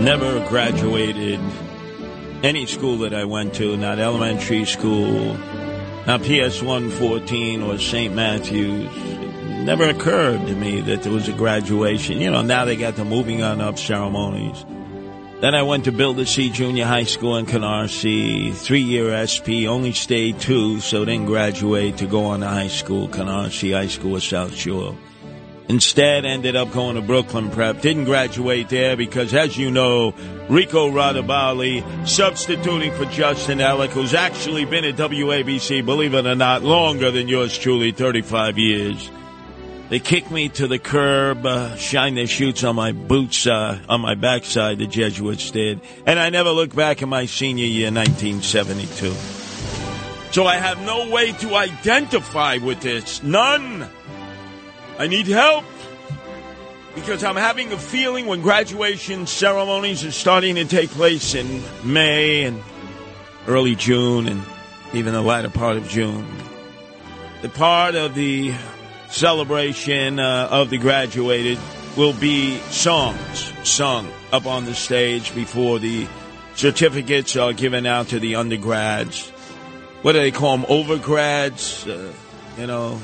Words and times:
never 0.00 0.46
graduated 0.48 1.40
any 2.42 2.66
school 2.66 2.98
that 2.98 3.14
I 3.14 3.24
went 3.24 3.54
to, 3.54 3.76
not 3.76 3.98
elementary 3.98 4.64
school, 4.64 5.34
not 6.06 6.20
PS 6.22 6.62
114 6.62 7.62
or 7.62 7.78
St. 7.78 8.14
Matthew's. 8.14 8.90
It 8.94 9.64
never 9.64 9.88
occurred 9.88 10.46
to 10.46 10.54
me 10.54 10.80
that 10.82 11.02
there 11.02 11.12
was 11.12 11.28
a 11.28 11.32
graduation. 11.32 12.20
You 12.20 12.30
know, 12.30 12.42
now 12.42 12.64
they 12.64 12.76
got 12.76 12.96
the 12.96 13.04
moving 13.04 13.42
on 13.42 13.60
up 13.60 13.78
ceremonies. 13.78 14.64
Then 15.40 15.54
I 15.54 15.62
went 15.62 15.84
to 15.84 15.92
Bildersee 15.92 16.52
Junior 16.52 16.86
High 16.86 17.04
School 17.04 17.36
in 17.36 17.44
Canarsie, 17.44 18.54
three 18.54 18.80
year 18.80 19.26
SP, 19.28 19.68
only 19.68 19.92
stayed 19.92 20.40
two, 20.40 20.80
so 20.80 21.04
didn't 21.04 21.26
graduate 21.26 21.98
to 21.98 22.06
go 22.06 22.24
on 22.26 22.40
to 22.40 22.48
high 22.48 22.68
school, 22.68 23.08
Canarsie 23.08 23.74
High 23.74 23.88
School 23.88 24.16
of 24.16 24.24
South 24.24 24.54
Shore. 24.54 24.96
Instead, 25.68 26.24
ended 26.24 26.54
up 26.54 26.70
going 26.72 26.94
to 26.94 27.02
Brooklyn 27.02 27.50
Prep. 27.50 27.80
Didn't 27.80 28.04
graduate 28.04 28.68
there 28.68 28.96
because, 28.96 29.34
as 29.34 29.56
you 29.56 29.70
know, 29.70 30.14
Rico 30.48 30.88
Radabali 30.90 32.06
substituting 32.06 32.92
for 32.92 33.04
Justin 33.06 33.58
Ellick, 33.58 33.88
who's 33.88 34.14
actually 34.14 34.64
been 34.64 34.84
at 34.84 34.94
WABC, 34.94 35.84
believe 35.84 36.14
it 36.14 36.24
or 36.24 36.36
not, 36.36 36.62
longer 36.62 37.10
than 37.10 37.26
yours 37.26 37.58
truly, 37.58 37.90
35 37.90 38.58
years. 38.58 39.10
They 39.88 39.98
kicked 39.98 40.30
me 40.30 40.48
to 40.50 40.68
the 40.68 40.78
curb, 40.78 41.46
uh, 41.46 41.76
shined 41.76 42.16
their 42.16 42.26
shoots 42.26 42.62
on 42.64 42.74
my 42.76 42.92
boots, 42.92 43.46
uh, 43.46 43.80
on 43.88 44.00
my 44.00 44.14
backside, 44.14 44.78
the 44.78 44.86
Jesuits 44.86 45.50
did. 45.50 45.80
And 46.06 46.18
I 46.18 46.30
never 46.30 46.50
looked 46.50 46.74
back 46.74 47.02
in 47.02 47.08
my 47.08 47.26
senior 47.26 47.66
year, 47.66 47.92
1972. 47.92 49.12
So 50.32 50.44
I 50.44 50.56
have 50.56 50.80
no 50.84 51.08
way 51.10 51.32
to 51.32 51.54
identify 51.54 52.58
with 52.58 52.80
this. 52.80 53.22
None. 53.22 53.88
I 54.98 55.08
need 55.08 55.26
help 55.26 55.64
because 56.94 57.22
I'm 57.22 57.36
having 57.36 57.70
a 57.72 57.78
feeling 57.78 58.26
when 58.26 58.40
graduation 58.40 59.26
ceremonies 59.26 60.04
are 60.04 60.10
starting 60.10 60.54
to 60.54 60.64
take 60.64 60.88
place 60.90 61.34
in 61.34 61.62
May 61.84 62.44
and 62.44 62.62
early 63.46 63.74
June 63.74 64.26
and 64.26 64.42
even 64.94 65.12
the 65.12 65.20
latter 65.20 65.50
part 65.50 65.76
of 65.76 65.86
June. 65.88 66.26
The 67.42 67.50
part 67.50 67.94
of 67.94 68.14
the 68.14 68.54
celebration 69.10 70.18
uh, 70.18 70.48
of 70.50 70.70
the 70.70 70.78
graduated 70.78 71.58
will 71.96 72.14
be 72.14 72.58
songs 72.70 73.52
sung 73.62 74.10
up 74.32 74.46
on 74.46 74.64
the 74.64 74.74
stage 74.74 75.34
before 75.34 75.78
the 75.78 76.06
certificates 76.54 77.36
are 77.36 77.52
given 77.52 77.84
out 77.84 78.08
to 78.08 78.18
the 78.18 78.36
undergrads. 78.36 79.28
What 80.00 80.12
do 80.12 80.20
they 80.20 80.30
call 80.30 80.56
them? 80.56 80.66
Overgrads? 80.66 81.86
Uh, 81.86 82.12
you 82.58 82.66
know, 82.66 82.98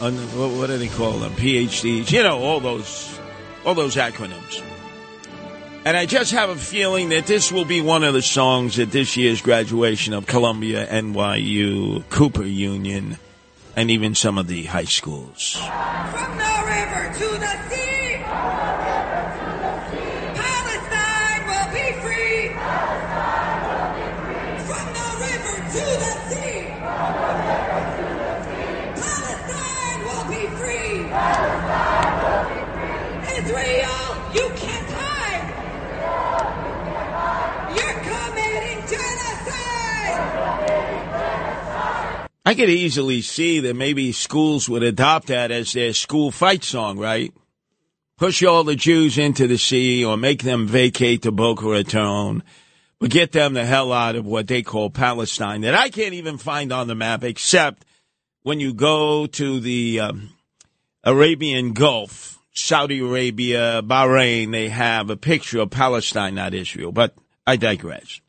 what 0.00 0.66
do 0.68 0.78
they 0.78 0.88
call 0.88 1.18
them? 1.18 1.32
PhDs? 1.32 2.10
You 2.10 2.22
know, 2.22 2.38
all 2.38 2.60
those, 2.60 3.18
all 3.64 3.74
those 3.74 3.96
acronyms. 3.96 4.62
And 5.84 5.96
I 5.96 6.06
just 6.06 6.32
have 6.32 6.50
a 6.50 6.56
feeling 6.56 7.08
that 7.10 7.26
this 7.26 7.50
will 7.50 7.64
be 7.64 7.80
one 7.80 8.04
of 8.04 8.12
the 8.12 8.22
songs 8.22 8.78
at 8.78 8.90
this 8.90 9.16
year's 9.16 9.40
graduation 9.40 10.12
of 10.12 10.26
Columbia, 10.26 10.86
NYU, 10.86 12.08
Cooper 12.10 12.44
Union, 12.44 13.18
and 13.76 13.90
even 13.90 14.14
some 14.14 14.36
of 14.36 14.46
the 14.46 14.64
high 14.64 14.84
schools. 14.84 15.54
From 15.54 16.36
the 16.36 16.62
river 16.66 17.12
to 17.18 17.38
the 17.38 17.70
sea. 17.70 17.89
I 42.50 42.54
could 42.56 42.68
easily 42.68 43.22
see 43.22 43.60
that 43.60 43.76
maybe 43.76 44.10
schools 44.10 44.68
would 44.68 44.82
adopt 44.82 45.28
that 45.28 45.52
as 45.52 45.72
their 45.72 45.92
school 45.92 46.32
fight 46.32 46.64
song, 46.64 46.98
right? 46.98 47.32
Push 48.18 48.42
all 48.42 48.64
the 48.64 48.74
Jews 48.74 49.18
into 49.18 49.46
the 49.46 49.56
sea 49.56 50.04
or 50.04 50.16
make 50.16 50.42
them 50.42 50.66
vacate 50.66 51.22
to 51.22 51.30
Boca 51.30 51.64
Raton, 51.64 52.42
but 52.98 53.10
get 53.10 53.30
them 53.30 53.54
the 53.54 53.64
hell 53.64 53.92
out 53.92 54.16
of 54.16 54.26
what 54.26 54.48
they 54.48 54.62
call 54.62 54.90
Palestine 54.90 55.60
that 55.60 55.76
I 55.76 55.90
can't 55.90 56.14
even 56.14 56.38
find 56.38 56.72
on 56.72 56.88
the 56.88 56.96
map 56.96 57.22
except 57.22 57.84
when 58.42 58.58
you 58.58 58.74
go 58.74 59.28
to 59.28 59.60
the 59.60 60.00
um, 60.00 60.30
Arabian 61.04 61.72
Gulf, 61.72 62.40
Saudi 62.52 62.98
Arabia, 62.98 63.80
Bahrain, 63.80 64.50
they 64.50 64.70
have 64.70 65.08
a 65.08 65.16
picture 65.16 65.60
of 65.60 65.70
Palestine, 65.70 66.34
not 66.34 66.52
Israel, 66.52 66.90
but 66.90 67.14
I 67.46 67.54
digress. 67.54 68.20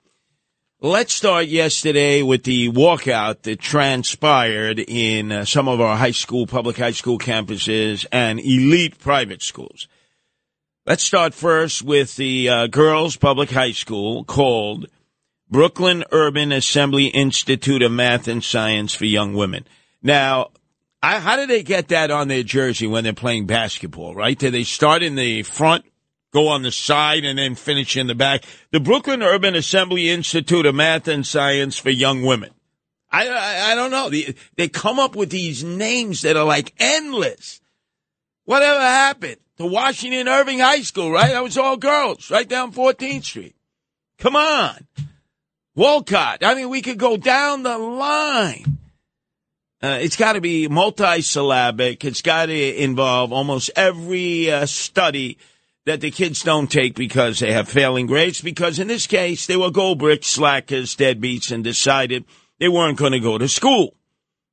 Let's 0.84 1.14
start 1.14 1.46
yesterday 1.46 2.24
with 2.24 2.42
the 2.42 2.72
walkout 2.72 3.44
that 3.44 3.60
transpired 3.60 4.80
in 4.80 5.32
uh, 5.32 5.46
some 5.46 5.68
of 5.68 5.80
our 5.80 5.96
high 5.96 6.10
school, 6.10 6.48
public 6.48 6.76
high 6.76 6.94
school 6.94 7.20
campuses 7.20 8.04
and 8.12 8.40
elite 8.40 8.98
private 8.98 9.44
schools. 9.44 9.88
Let's 10.88 11.04
start 11.04 11.36
first 11.36 11.84
with 11.84 12.16
the 12.16 12.50
uh, 12.50 12.66
girls' 12.66 13.16
public 13.16 13.52
high 13.52 13.74
school 13.74 14.24
called 14.24 14.88
Brooklyn 15.52 16.04
Urban 16.12 16.52
Assembly 16.52 17.06
Institute 17.06 17.84
of 17.84 17.92
Math 17.92 18.28
and 18.28 18.44
Science 18.44 18.96
for 18.96 19.06
Young 19.06 19.36
Women. 19.36 19.68
Now, 20.02 20.50
I, 21.04 21.20
how 21.20 21.36
do 21.36 21.46
they 21.46 21.62
get 21.62 21.90
that 21.90 22.10
on 22.10 22.28
their 22.28 22.42
jersey 22.42 22.88
when 22.88 23.04
they're 23.04 23.14
playing 23.14 23.46
basketball, 23.46 24.16
right? 24.16 24.40
Do 24.40 24.50
they 24.50 24.64
start 24.64 25.04
in 25.04 25.14
the 25.14 25.44
front 25.44 25.86
go 26.32 26.48
on 26.48 26.64
the 26.64 26.72
side 26.72 27.26
and 27.26 27.38
then 27.38 27.56
finish 27.56 27.98
in 27.98 28.08
the 28.08 28.16
back. 28.16 28.44
The 28.72 28.80
Brooklyn 28.80 29.22
Urban 29.22 29.56
Assembly 29.56 30.10
Institute 30.10 30.66
of 30.66 30.76
Math 30.76 31.08
and 31.08 31.26
Science 31.26 31.78
for 31.78 31.90
Young 31.90 32.24
Women. 32.24 32.52
I, 33.12 33.28
I, 33.28 33.72
I 33.72 33.76
don't 33.76 33.92
know. 33.92 34.10
They, 34.10 34.36
they 34.56 34.70
come 34.70 35.00
up 35.00 35.16
with 35.16 35.30
these 35.30 35.64
names 35.64 36.22
that 36.22 36.38
are 36.38 36.46
like 36.46 36.74
endless. 36.80 37.60
Whatever 38.46 38.80
happened 38.80 39.38
to 39.58 39.66
Washington 39.66 40.28
Irving 40.28 40.60
High 40.60 40.82
School, 40.82 41.12
right? 41.12 41.32
That 41.32 41.44
was 41.44 41.58
all 41.58 41.78
girls, 41.78 42.32
right 42.32 42.48
down 42.48 42.72
14th 42.72 43.26
Street. 43.26 43.56
Come 44.18 44.36
on. 44.36 44.88
Wolcott. 45.76 46.44
I 46.44 46.56
mean, 46.56 46.70
we 46.70 46.82
could 46.82 46.98
go 46.98 47.18
down 47.18 47.64
the 47.64 47.78
line. 47.78 48.78
Uh, 49.84 49.98
it's 50.00 50.16
got 50.16 50.34
to 50.34 50.42
be 50.42 50.68
multisyllabic. 50.68 52.04
It's 52.04 52.22
got 52.22 52.48
to 52.48 52.84
involve 52.84 53.34
almost 53.34 53.72
every 53.76 54.52
uh, 54.52 54.68
study 54.68 55.38
that 55.86 56.02
the 56.02 56.12
kids 56.12 56.44
don't 56.44 56.70
take 56.70 56.96
because 56.96 57.40
they 57.40 57.52
have 57.52 57.68
failing 57.68 58.06
grades. 58.06 58.42
Because 58.42 58.80
in 58.80 58.88
this 58.88 59.08
case, 59.08 59.48
they 59.48 59.58
were 59.58 59.72
gold 59.72 60.00
brick 60.00 60.24
slackers, 60.24 60.96
deadbeats, 60.96 61.52
and 61.52 61.64
decided 61.64 62.26
they 62.60 62.70
weren't 62.70 62.98
going 62.98 63.14
to 63.14 63.20
go 63.20 63.38
to 63.38 63.48
school. 63.48 63.96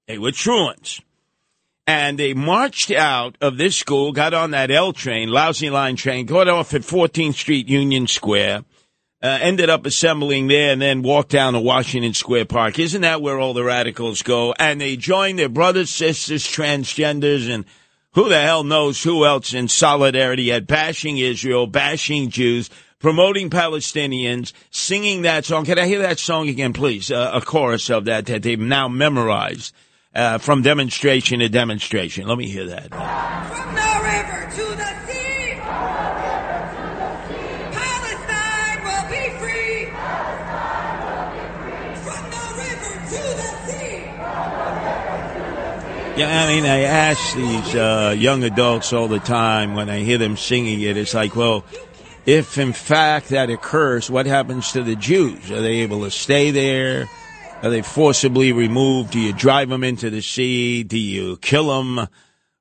They 0.06 0.18
were 0.18 0.32
truants. 0.32 1.00
And 1.86 2.18
they 2.18 2.34
marched 2.34 2.90
out 2.90 3.36
of 3.40 3.56
this 3.56 3.76
school, 3.76 4.12
got 4.12 4.34
on 4.34 4.50
that 4.50 4.70
L 4.70 4.92
train, 4.92 5.30
lousy 5.30 5.70
line 5.70 5.96
train, 5.96 6.26
got 6.26 6.48
off 6.48 6.74
at 6.74 6.82
14th 6.82 7.34
Street 7.34 7.66
Union 7.66 8.06
Square, 8.06 8.64
uh, 9.22 9.38
ended 9.40 9.70
up 9.70 9.86
assembling 9.86 10.48
there, 10.48 10.72
and 10.72 10.82
then 10.82 11.00
walked 11.00 11.30
down 11.30 11.54
to 11.54 11.60
Washington 11.60 12.12
Square 12.12 12.44
Park. 12.46 12.78
Isn't 12.78 13.02
that 13.02 13.22
where 13.22 13.38
all 13.38 13.54
the 13.54 13.64
radicals 13.64 14.20
go? 14.20 14.54
And 14.58 14.80
they 14.80 14.96
joined 14.96 15.38
their 15.38 15.48
brothers, 15.48 15.90
sisters, 15.90 16.46
transgenders, 16.46 17.52
and 17.52 17.64
who 18.18 18.28
the 18.28 18.40
hell 18.40 18.64
knows 18.64 19.00
who 19.04 19.24
else 19.24 19.54
in 19.54 19.68
solidarity 19.68 20.50
at 20.50 20.66
bashing 20.66 21.18
Israel, 21.18 21.68
bashing 21.68 22.30
Jews, 22.30 22.68
promoting 22.98 23.48
Palestinians, 23.48 24.52
singing 24.72 25.22
that 25.22 25.44
song. 25.44 25.64
Can 25.64 25.78
I 25.78 25.86
hear 25.86 26.00
that 26.00 26.18
song 26.18 26.48
again, 26.48 26.72
please? 26.72 27.12
Uh, 27.12 27.30
a 27.32 27.40
chorus 27.40 27.88
of 27.90 28.06
that 28.06 28.26
that 28.26 28.42
they've 28.42 28.58
now 28.58 28.88
memorized 28.88 29.72
uh, 30.16 30.38
from 30.38 30.62
demonstration 30.62 31.38
to 31.38 31.48
demonstration. 31.48 32.26
Let 32.26 32.38
me 32.38 32.48
hear 32.48 32.66
that. 32.66 32.90
From 32.90 33.74
the 33.76 34.00
river 34.02 34.50
to 34.50 34.76
the 34.76 35.12
sea. 35.12 35.17
Yeah, 46.18 46.44
I 46.44 46.52
mean, 46.52 46.64
I 46.64 46.80
ask 46.80 47.36
these 47.36 47.74
uh, 47.76 48.12
young 48.18 48.42
adults 48.42 48.92
all 48.92 49.06
the 49.06 49.20
time 49.20 49.74
when 49.74 49.88
I 49.88 50.00
hear 50.00 50.18
them 50.18 50.36
singing 50.36 50.80
it. 50.80 50.96
It's 50.96 51.14
like, 51.14 51.36
well, 51.36 51.64
if 52.26 52.58
in 52.58 52.72
fact 52.72 53.28
that 53.28 53.50
occurs, 53.50 54.10
what 54.10 54.26
happens 54.26 54.72
to 54.72 54.82
the 54.82 54.96
Jews? 54.96 55.48
Are 55.52 55.62
they 55.62 55.76
able 55.76 56.02
to 56.02 56.10
stay 56.10 56.50
there? 56.50 57.08
Are 57.62 57.70
they 57.70 57.82
forcibly 57.82 58.50
removed? 58.52 59.12
Do 59.12 59.20
you 59.20 59.32
drive 59.32 59.68
them 59.68 59.84
into 59.84 60.10
the 60.10 60.20
sea? 60.20 60.82
Do 60.82 60.98
you 60.98 61.36
kill 61.36 61.68
them? 61.68 62.08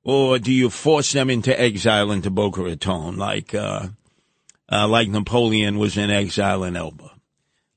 Or 0.04 0.38
do 0.38 0.52
you 0.52 0.70
force 0.70 1.10
them 1.10 1.28
into 1.28 1.60
exile 1.60 2.12
into 2.12 2.30
Boca 2.30 2.62
Raton 2.62 3.16
like, 3.16 3.56
uh, 3.56 3.88
uh, 4.70 4.86
like 4.86 5.08
Napoleon 5.08 5.78
was 5.78 5.98
in 5.98 6.10
exile 6.10 6.62
in 6.62 6.76
Elba, 6.76 7.10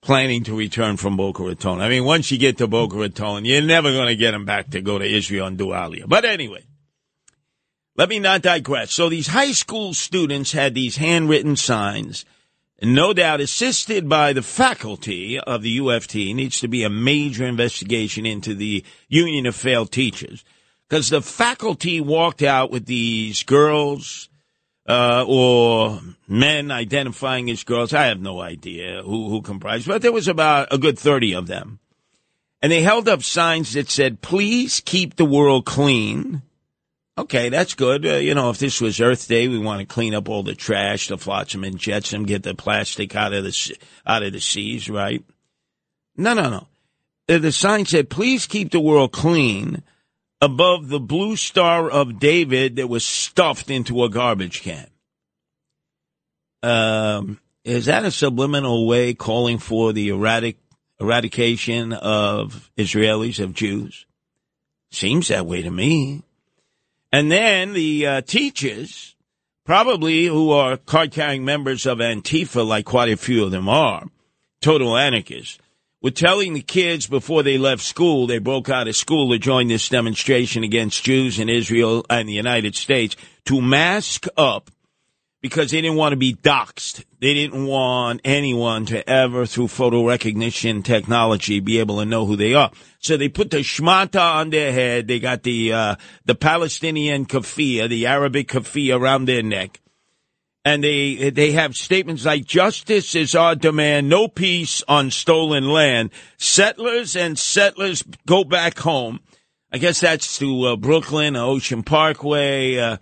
planning 0.02 0.44
to 0.44 0.58
return 0.58 0.98
from 0.98 1.18
Boca 1.18 1.44
Raton? 1.44 1.82
I 1.82 1.90
mean, 1.90 2.06
once 2.06 2.32
you 2.32 2.38
get 2.38 2.58
to 2.58 2.68
Boca 2.68 2.98
Raton, 2.98 3.46
you're 3.46 3.62
never 3.62 3.92
going 3.92 4.08
to 4.08 4.16
get 4.16 4.32
them 4.32 4.46
back 4.46 4.72
to 4.72 4.82
go 4.82 4.98
to 4.98 5.06
Israel 5.06 5.48
and 5.48 5.58
do 5.58 5.68
Aliyah. 5.68 6.08
But 6.08 6.26
anyway, 6.26 6.66
let 7.96 8.10
me 8.10 8.20
not 8.20 8.42
digress. 8.42 8.92
So 8.94 9.10
these 9.10 9.28
high 9.28 9.52
school 9.52 9.94
students 9.94 10.54
had 10.54 10.74
these 10.74 10.98
handwritten 10.98 11.56
signs, 11.56 12.26
no 12.82 13.14
doubt 13.14 13.42
assisted 13.42 14.10
by 14.10 14.34
the 14.34 14.42
faculty 14.42 15.40
of 15.40 15.62
the 15.62 15.78
UFT. 15.78 16.34
Needs 16.34 16.60
to 16.62 16.68
be 16.68 16.84
a 16.84 16.90
major 16.90 17.46
investigation 17.46 18.26
into 18.26 18.56
the 18.56 18.84
Union 19.08 19.46
of 19.46 19.56
Failed 19.56 19.92
Teachers 19.92 20.44
because 20.90 21.10
the 21.10 21.22
faculty 21.22 22.02
walked 22.02 22.42
out 22.42 22.72
with 22.72 22.86
these 22.86 23.44
girls 23.44 24.30
uh, 24.92 25.24
or 25.26 26.02
men 26.28 26.70
identifying 26.70 27.50
as 27.50 27.64
girls. 27.64 27.94
I 27.94 28.08
have 28.08 28.20
no 28.20 28.42
idea 28.42 29.02
who 29.04 29.30
who 29.30 29.42
comprised, 29.42 29.88
but 29.88 30.02
there 30.02 30.12
was 30.12 30.28
about 30.28 30.68
a 30.74 30.78
good 30.78 31.00
thirty 31.00 31.34
of 31.34 31.48
them, 31.48 31.80
and 32.62 32.72
they 32.72 32.82
held 32.82 33.08
up 33.08 33.24
signs 33.24 33.74
that 33.74 33.90
said, 33.90 34.22
"Please 34.22 34.82
keep 34.82 35.16
the 35.16 35.26
world 35.26 35.66
clean." 35.66 36.42
Okay, 37.18 37.50
that's 37.50 37.74
good. 37.74 38.06
Uh, 38.06 38.16
you 38.16 38.34
know, 38.34 38.50
if 38.50 38.58
this 38.58 38.82
was 38.82 39.00
Earth 39.00 39.28
Day, 39.28 39.48
we 39.48 39.60
want 39.60 39.80
to 39.80 39.86
clean 39.86 40.14
up 40.14 40.28
all 40.28 40.44
the 40.44 40.56
trash, 40.56 41.08
the 41.08 41.18
flotsam 41.18 41.64
and 41.64 41.78
jetsam, 41.78 42.26
get 42.26 42.44
the 42.44 42.56
plastic 42.56 43.16
out 43.16 43.34
of 43.34 43.44
the 43.44 43.78
out 44.06 44.24
of 44.24 44.34
the 44.34 44.42
seas, 44.42 44.90
right? 44.90 45.24
No, 46.18 46.34
no, 46.34 46.50
no. 46.50 46.68
Uh, 47.30 47.38
The 47.38 47.52
sign 47.54 47.86
said, 47.86 48.10
"Please 48.10 48.46
keep 48.46 48.72
the 48.72 48.82
world 48.82 49.14
clean." 49.14 49.84
Above 50.42 50.90
the 50.90 51.00
blue 51.00 51.36
star 51.36 51.90
of 51.90 52.20
David 52.20 52.78
that 52.78 52.88
was 52.88 53.06
stuffed 53.06 53.70
into 53.70 54.04
a 54.04 54.10
garbage 54.10 54.62
can. 54.62 54.88
Um, 56.64 57.40
is 57.64 57.86
that 57.86 58.06
a 58.06 58.12
subliminal 58.12 58.88
way 58.88 59.14
calling 59.14 59.60
for 59.60 59.94
the 59.94 60.10
erratic 60.10 60.58
eradication 61.00 61.94
of 61.94 62.72
Israelis 62.78 63.40
of 63.40 63.54
Jews? 63.54 64.06
Seems 64.92 65.28
that 65.28 65.46
way 65.46 65.62
to 65.62 65.72
me. 65.72 66.24
And 67.12 67.32
then 67.32 67.74
the 67.74 68.08
uh, 68.08 68.22
teachers, 68.22 69.16
probably 69.66 70.26
who 70.26 70.52
are 70.52 70.78
card 70.78 71.12
carrying 71.12 71.46
members 71.46 71.86
of 71.86 72.00
Antifa, 72.00 72.66
like 72.66 72.86
quite 72.86 73.10
a 73.10 73.18
few 73.18 73.44
of 73.44 73.52
them 73.52 73.70
are, 73.70 74.06
total 74.62 74.98
anarchists, 74.98 75.60
were 76.02 76.12
telling 76.12 76.54
the 76.54 76.62
kids 76.62 77.08
before 77.08 77.44
they 77.44 77.58
left 77.58 77.84
school, 77.84 78.28
they 78.28 78.40
broke 78.40 78.70
out 78.70 78.88
of 78.88 78.96
school 78.96 79.32
to 79.32 79.40
join 79.40 79.68
this 79.68 79.88
demonstration 79.90 80.64
against 80.64 81.04
Jews 81.04 81.40
in 81.40 81.50
Israel 81.50 82.06
and 82.10 82.28
the 82.28 82.34
United 82.34 82.76
States, 82.76 83.16
to 83.46 83.62
mask 83.62 84.28
up 84.36 84.72
because 85.42 85.72
they 85.72 85.82
didn't 85.82 85.98
want 85.98 86.14
to 86.14 86.18
be 86.18 86.36
doxxed. 86.36 87.04
They 87.20 87.34
didn't 87.34 87.66
want 87.66 88.22
anyone 88.24 88.86
to 88.88 89.08
ever, 89.08 89.46
through 89.46 89.68
photo 89.70 90.08
recognition 90.08 90.84
technology, 90.84 91.60
be 91.60 91.80
able 91.80 92.00
to 92.00 92.06
know 92.06 92.26
who 92.26 92.36
they 92.36 92.54
are. 92.54 92.72
So 93.00 93.18
they 93.18 93.30
put 93.30 93.50
the 93.50 93.58
shmata 93.58 94.36
on 94.36 94.52
their 94.52 94.72
head. 94.72 95.08
They 95.08 95.20
got 95.20 95.44
the 95.44 95.74
uh, 95.74 95.96
the 96.26 96.36
Palestinian 96.36 97.26
kafia, 97.26 97.90
the 97.90 98.08
Arabic 98.08 98.50
kafia 98.50 99.00
around 99.00 99.26
their 99.26 99.44
neck, 99.44 99.80
and 100.64 100.84
they 100.84 101.30
they 101.30 101.52
have 101.52 101.76
statements 101.76 102.26
like 102.26 102.46
"Justice 102.46 103.16
is 103.16 103.36
our 103.36 103.56
demand, 103.56 104.10
no 104.10 104.28
peace 104.28 104.84
on 104.88 105.12
stolen 105.12 105.70
land. 105.70 106.12
Settlers 106.38 107.16
and 107.16 107.38
settlers 107.38 108.04
go 108.26 108.44
back 108.44 108.80
home." 108.80 109.20
I 109.74 109.78
guess 109.78 110.02
that's 110.02 110.38
to 110.40 110.66
uh, 110.66 110.76
Brooklyn, 110.76 111.36
Ocean 111.36 111.82
Parkway. 111.82 112.78
Uh, 112.78 112.98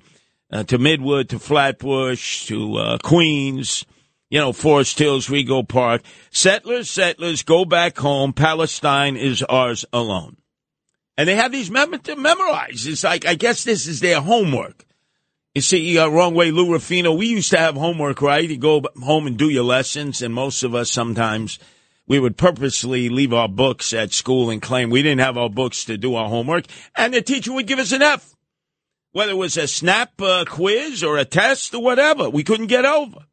uh, 0.52 0.64
to 0.64 0.78
Midwood, 0.78 1.30
to 1.30 1.40
Flatbush, 1.40 2.48
to 2.48 2.76
uh, 2.78 2.98
Queens, 3.04 3.86
you 4.30 4.40
know, 4.40 4.54
Forest 4.54 5.00
Hills, 5.00 5.28
Rego 5.28 5.68
Park. 5.68 6.02
Settlers, 6.32 6.90
settlers, 6.90 7.44
go 7.44 7.66
back 7.66 7.98
home. 7.98 8.34
Palestine 8.34 9.16
is 9.16 9.44
ours 9.44 9.86
alone. 9.94 10.38
And 11.18 11.28
they 11.28 11.36
have 11.36 11.52
these 11.52 11.70
mem- 11.70 12.00
to 12.00 12.16
memorize. 12.16 12.88
It's 12.88 13.04
like, 13.04 13.26
I 13.26 13.36
guess 13.36 13.64
this 13.64 13.88
is 13.88 14.00
their 14.00 14.22
homework. 14.22 14.86
You 15.60 15.64
see, 15.64 16.00
wrong 16.00 16.36
way, 16.36 16.52
Lou 16.52 16.72
Rufino. 16.72 17.12
We 17.12 17.28
used 17.28 17.50
to 17.50 17.58
have 17.58 17.76
homework, 17.76 18.22
right? 18.22 18.50
You 18.50 18.56
go 18.56 18.82
home 19.04 19.28
and 19.28 19.36
do 19.36 19.50
your 19.50 19.66
lessons, 19.66 20.22
and 20.22 20.34
most 20.34 20.64
of 20.64 20.74
us 20.74 20.90
sometimes 20.90 21.60
we 22.08 22.18
would 22.18 22.38
purposely 22.38 23.10
leave 23.10 23.34
our 23.34 23.50
books 23.50 23.92
at 23.92 24.14
school 24.14 24.50
and 24.50 24.62
claim 24.62 24.90
we 24.90 25.04
didn't 25.04 25.20
have 25.20 25.38
our 25.38 25.50
books 25.50 25.84
to 25.84 25.98
do 25.98 26.16
our 26.16 26.30
homework, 26.30 26.64
and 26.96 27.14
the 27.14 27.22
teacher 27.22 27.52
would 27.52 27.68
give 27.68 27.78
us 27.78 27.92
an 27.92 28.02
F 28.02 28.38
whether 29.12 29.34
it 29.34 29.36
was 29.36 29.58
a 29.58 29.68
snap 29.68 30.22
uh, 30.22 30.46
quiz 30.48 31.04
or 31.04 31.18
a 31.18 31.26
test 31.26 31.74
or 31.74 31.84
whatever. 31.84 32.30
We 32.30 32.46
couldn't 32.46 32.68
get 32.68 32.86
over. 32.86 33.26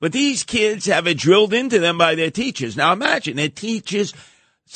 But 0.00 0.12
these 0.12 0.44
kids 0.44 0.84
have 0.84 1.06
it 1.06 1.16
drilled 1.16 1.54
into 1.54 1.78
them 1.78 1.96
by 1.96 2.14
their 2.14 2.30
teachers. 2.30 2.76
Now 2.76 2.92
imagine 2.92 3.36
their 3.36 3.48
teachers 3.48 4.12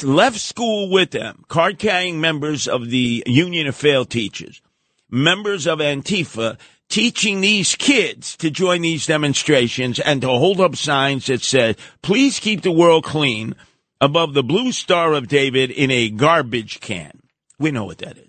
left 0.02 0.38
school 0.38 0.90
with 0.90 1.10
them, 1.10 1.44
card 1.48 1.78
carrying 1.78 2.18
members 2.18 2.66
of 2.66 2.88
the 2.88 3.24
Union 3.26 3.66
of 3.66 3.76
Failed 3.76 4.08
Teachers, 4.08 4.62
members 5.10 5.66
of 5.66 5.78
Antifa, 5.78 6.58
teaching 6.88 7.40
these 7.40 7.74
kids 7.74 8.36
to 8.36 8.50
join 8.50 8.82
these 8.82 9.06
demonstrations 9.06 9.98
and 9.98 10.20
to 10.20 10.28
hold 10.28 10.60
up 10.60 10.76
signs 10.76 11.26
that 11.26 11.42
said, 11.42 11.76
please 12.02 12.38
keep 12.38 12.62
the 12.62 12.72
world 12.72 13.04
clean 13.04 13.54
above 14.00 14.34
the 14.34 14.42
blue 14.42 14.72
star 14.72 15.12
of 15.12 15.28
David 15.28 15.70
in 15.70 15.90
a 15.90 16.10
garbage 16.10 16.80
can. 16.80 17.22
We 17.58 17.70
know 17.70 17.84
what 17.84 17.98
that 17.98 18.16
is 18.18 18.26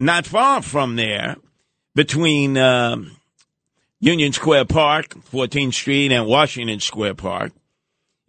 not 0.00 0.26
far 0.26 0.62
from 0.62 0.96
there, 0.96 1.36
between 1.94 2.56
um, 2.56 3.16
Union 4.00 4.32
Square 4.32 4.66
Park, 4.66 5.08
14th 5.32 5.74
Street, 5.74 6.12
and 6.12 6.26
Washington 6.26 6.80
Square 6.80 7.14
Park. 7.14 7.52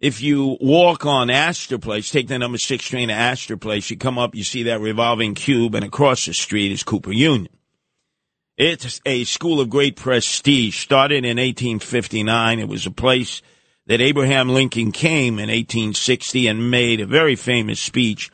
If 0.00 0.22
you 0.22 0.56
walk 0.62 1.04
on 1.04 1.28
Astor 1.28 1.78
Place, 1.78 2.10
take 2.10 2.26
the 2.26 2.38
number 2.38 2.56
six 2.56 2.86
train 2.86 3.08
to 3.08 3.14
Astor 3.14 3.58
Place, 3.58 3.90
you 3.90 3.98
come 3.98 4.18
up, 4.18 4.34
you 4.34 4.44
see 4.44 4.62
that 4.62 4.80
revolving 4.80 5.34
cube, 5.34 5.74
and 5.74 5.84
across 5.84 6.24
the 6.24 6.32
street 6.32 6.72
is 6.72 6.82
Cooper 6.82 7.12
Union. 7.12 7.52
It's 8.56 9.00
a 9.04 9.24
school 9.24 9.60
of 9.60 9.68
great 9.68 9.96
prestige. 9.96 10.78
Started 10.78 11.24
in 11.24 11.36
1859. 11.36 12.58
It 12.58 12.68
was 12.68 12.86
a 12.86 12.90
place 12.90 13.42
that 13.86 14.00
Abraham 14.00 14.48
Lincoln 14.48 14.92
came 14.92 15.34
in 15.34 15.48
1860 15.48 16.46
and 16.46 16.70
made 16.70 17.00
a 17.00 17.06
very 17.06 17.36
famous 17.36 17.80
speech 17.80 18.30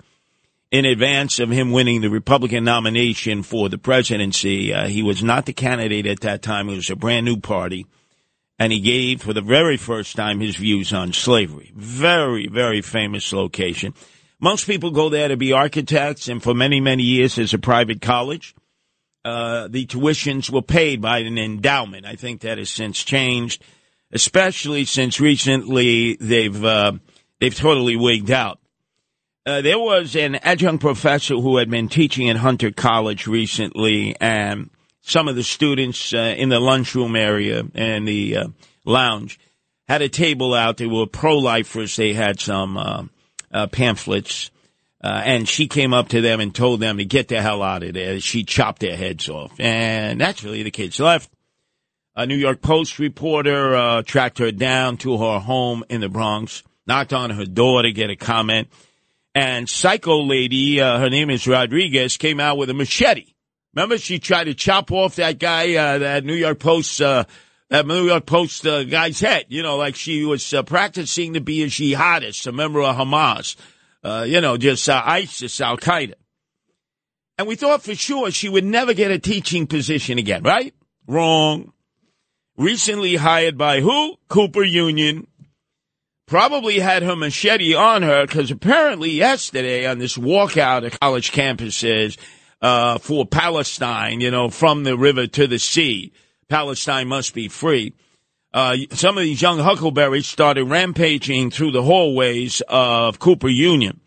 in 0.70 0.84
advance 0.84 1.38
of 1.40 1.50
him 1.50 1.72
winning 1.72 2.00
the 2.00 2.10
Republican 2.10 2.62
nomination 2.64 3.42
for 3.42 3.68
the 3.68 3.78
presidency. 3.78 4.72
Uh, 4.72 4.86
he 4.86 5.02
was 5.02 5.22
not 5.22 5.46
the 5.46 5.52
candidate 5.52 6.06
at 6.06 6.20
that 6.20 6.42
time. 6.42 6.68
It 6.68 6.76
was 6.76 6.90
a 6.90 6.96
brand 6.96 7.24
new 7.24 7.38
party. 7.38 7.86
And 8.58 8.72
he 8.72 8.80
gave, 8.80 9.22
for 9.22 9.34
the 9.34 9.42
very 9.42 9.76
first 9.76 10.16
time, 10.16 10.40
his 10.40 10.56
views 10.56 10.92
on 10.92 11.12
slavery. 11.12 11.72
Very, 11.74 12.46
very 12.46 12.80
famous 12.80 13.32
location. 13.32 13.92
Most 14.40 14.66
people 14.66 14.90
go 14.90 15.08
there 15.08 15.28
to 15.28 15.36
be 15.36 15.52
architects, 15.52 16.28
and 16.28 16.42
for 16.42 16.54
many, 16.54 16.80
many 16.80 17.02
years 17.02 17.38
as 17.38 17.54
a 17.54 17.58
private 17.58 18.00
college, 18.00 18.54
uh, 19.24 19.66
the 19.68 19.84
tuitions 19.86 20.50
were 20.50 20.62
paid 20.62 21.00
by 21.00 21.18
an 21.18 21.36
endowment. 21.36 22.06
I 22.06 22.14
think 22.14 22.42
that 22.42 22.58
has 22.58 22.70
since 22.70 23.02
changed, 23.02 23.64
especially 24.12 24.84
since 24.84 25.20
recently 25.20 26.16
they've 26.16 26.64
uh, 26.64 26.92
they've 27.40 27.54
totally 27.54 27.96
wigged 27.96 28.30
out. 28.30 28.60
Uh, 29.44 29.62
there 29.62 29.78
was 29.78 30.16
an 30.16 30.36
adjunct 30.36 30.80
professor 30.80 31.34
who 31.34 31.56
had 31.56 31.70
been 31.70 31.88
teaching 31.88 32.28
at 32.28 32.36
Hunter 32.36 32.70
College 32.70 33.26
recently, 33.26 34.14
and 34.20 34.70
some 35.06 35.28
of 35.28 35.36
the 35.36 35.44
students 35.44 36.12
uh, 36.12 36.34
in 36.36 36.48
the 36.48 36.58
lunchroom 36.58 37.14
area 37.14 37.62
and 37.76 38.08
the 38.08 38.36
uh, 38.36 38.48
lounge 38.84 39.38
had 39.86 40.02
a 40.02 40.08
table 40.08 40.52
out. 40.52 40.78
They 40.78 40.86
were 40.86 41.06
pro-lifers. 41.06 41.94
They 41.94 42.12
had 42.12 42.40
some 42.40 42.76
uh, 42.76 43.04
uh, 43.52 43.68
pamphlets, 43.68 44.50
uh, 45.02 45.22
and 45.24 45.48
she 45.48 45.68
came 45.68 45.94
up 45.94 46.08
to 46.08 46.20
them 46.20 46.40
and 46.40 46.52
told 46.52 46.80
them 46.80 46.98
to 46.98 47.04
get 47.04 47.28
the 47.28 47.40
hell 47.40 47.62
out 47.62 47.84
of 47.84 47.94
there. 47.94 48.18
She 48.18 48.42
chopped 48.42 48.80
their 48.80 48.96
heads 48.96 49.28
off, 49.28 49.52
and 49.60 50.18
naturally 50.18 50.64
the 50.64 50.72
kids 50.72 50.98
left. 50.98 51.30
A 52.16 52.26
New 52.26 52.34
York 52.34 52.60
Post 52.60 52.98
reporter 52.98 53.76
uh, 53.76 54.02
tracked 54.02 54.38
her 54.38 54.50
down 54.50 54.96
to 54.98 55.18
her 55.18 55.38
home 55.38 55.84
in 55.88 56.00
the 56.00 56.08
Bronx, 56.08 56.64
knocked 56.84 57.12
on 57.12 57.30
her 57.30 57.44
door 57.44 57.82
to 57.82 57.92
get 57.92 58.10
a 58.10 58.16
comment 58.16 58.68
and 59.36 59.68
psycho 59.68 60.22
lady, 60.22 60.78
her 60.78 61.10
name 61.10 61.28
is 61.28 61.46
Rodriguez, 61.46 62.16
came 62.16 62.40
out 62.40 62.56
with 62.56 62.70
a 62.70 62.74
machete. 62.74 63.35
Remember, 63.76 63.98
she 63.98 64.18
tried 64.18 64.44
to 64.44 64.54
chop 64.54 64.90
off 64.90 65.16
that 65.16 65.38
guy, 65.38 65.74
uh, 65.74 65.98
that 65.98 66.24
New 66.24 66.34
York 66.34 66.58
Post, 66.58 66.98
uh, 67.02 67.24
that 67.68 67.86
New 67.86 68.06
York 68.06 68.24
Post 68.24 68.66
uh, 68.66 68.84
guy's 68.84 69.20
head. 69.20 69.44
You 69.48 69.62
know, 69.62 69.76
like 69.76 69.96
she 69.96 70.24
was 70.24 70.54
uh, 70.54 70.62
practicing 70.62 71.34
to 71.34 71.42
be 71.42 71.62
a 71.62 71.66
jihadist, 71.66 72.46
a 72.46 72.52
member 72.52 72.80
of 72.80 72.96
Hamas. 72.96 73.54
Uh, 74.02 74.24
you 74.26 74.40
know, 74.40 74.56
just 74.56 74.88
uh, 74.88 75.02
ISIS, 75.04 75.60
Al 75.60 75.76
Qaeda. 75.76 76.14
And 77.36 77.46
we 77.46 77.54
thought 77.54 77.82
for 77.82 77.94
sure 77.94 78.30
she 78.30 78.48
would 78.48 78.64
never 78.64 78.94
get 78.94 79.10
a 79.10 79.18
teaching 79.18 79.66
position 79.66 80.16
again, 80.16 80.42
right? 80.42 80.72
Wrong. 81.06 81.74
recently 82.56 83.16
hired 83.16 83.58
by 83.58 83.82
who? 83.82 84.16
Cooper 84.28 84.64
Union. 84.64 85.26
Probably 86.26 86.78
had 86.78 87.02
her 87.02 87.14
machete 87.14 87.74
on 87.74 88.02
her 88.02 88.26
because 88.26 88.50
apparently 88.50 89.10
yesterday 89.10 89.86
on 89.86 89.98
this 89.98 90.16
walkout 90.16 90.86
at 90.86 90.98
college 90.98 91.30
campuses 91.30 92.16
uh, 92.66 92.98
for 92.98 93.24
Palestine, 93.24 94.20
you 94.20 94.28
know, 94.28 94.50
from 94.50 94.82
the 94.82 94.96
river 94.96 95.28
to 95.28 95.46
the 95.46 95.58
sea, 95.58 96.12
Palestine 96.48 97.06
must 97.06 97.32
be 97.32 97.46
free. 97.46 97.94
Uh, 98.52 98.76
some 98.90 99.16
of 99.16 99.22
these 99.22 99.40
young 99.40 99.60
huckleberries 99.60 100.26
started 100.26 100.64
rampaging 100.64 101.52
through 101.52 101.70
the 101.70 101.84
hallways 101.84 102.62
of 102.68 103.20
Cooper 103.20 103.48
Union 103.48 104.00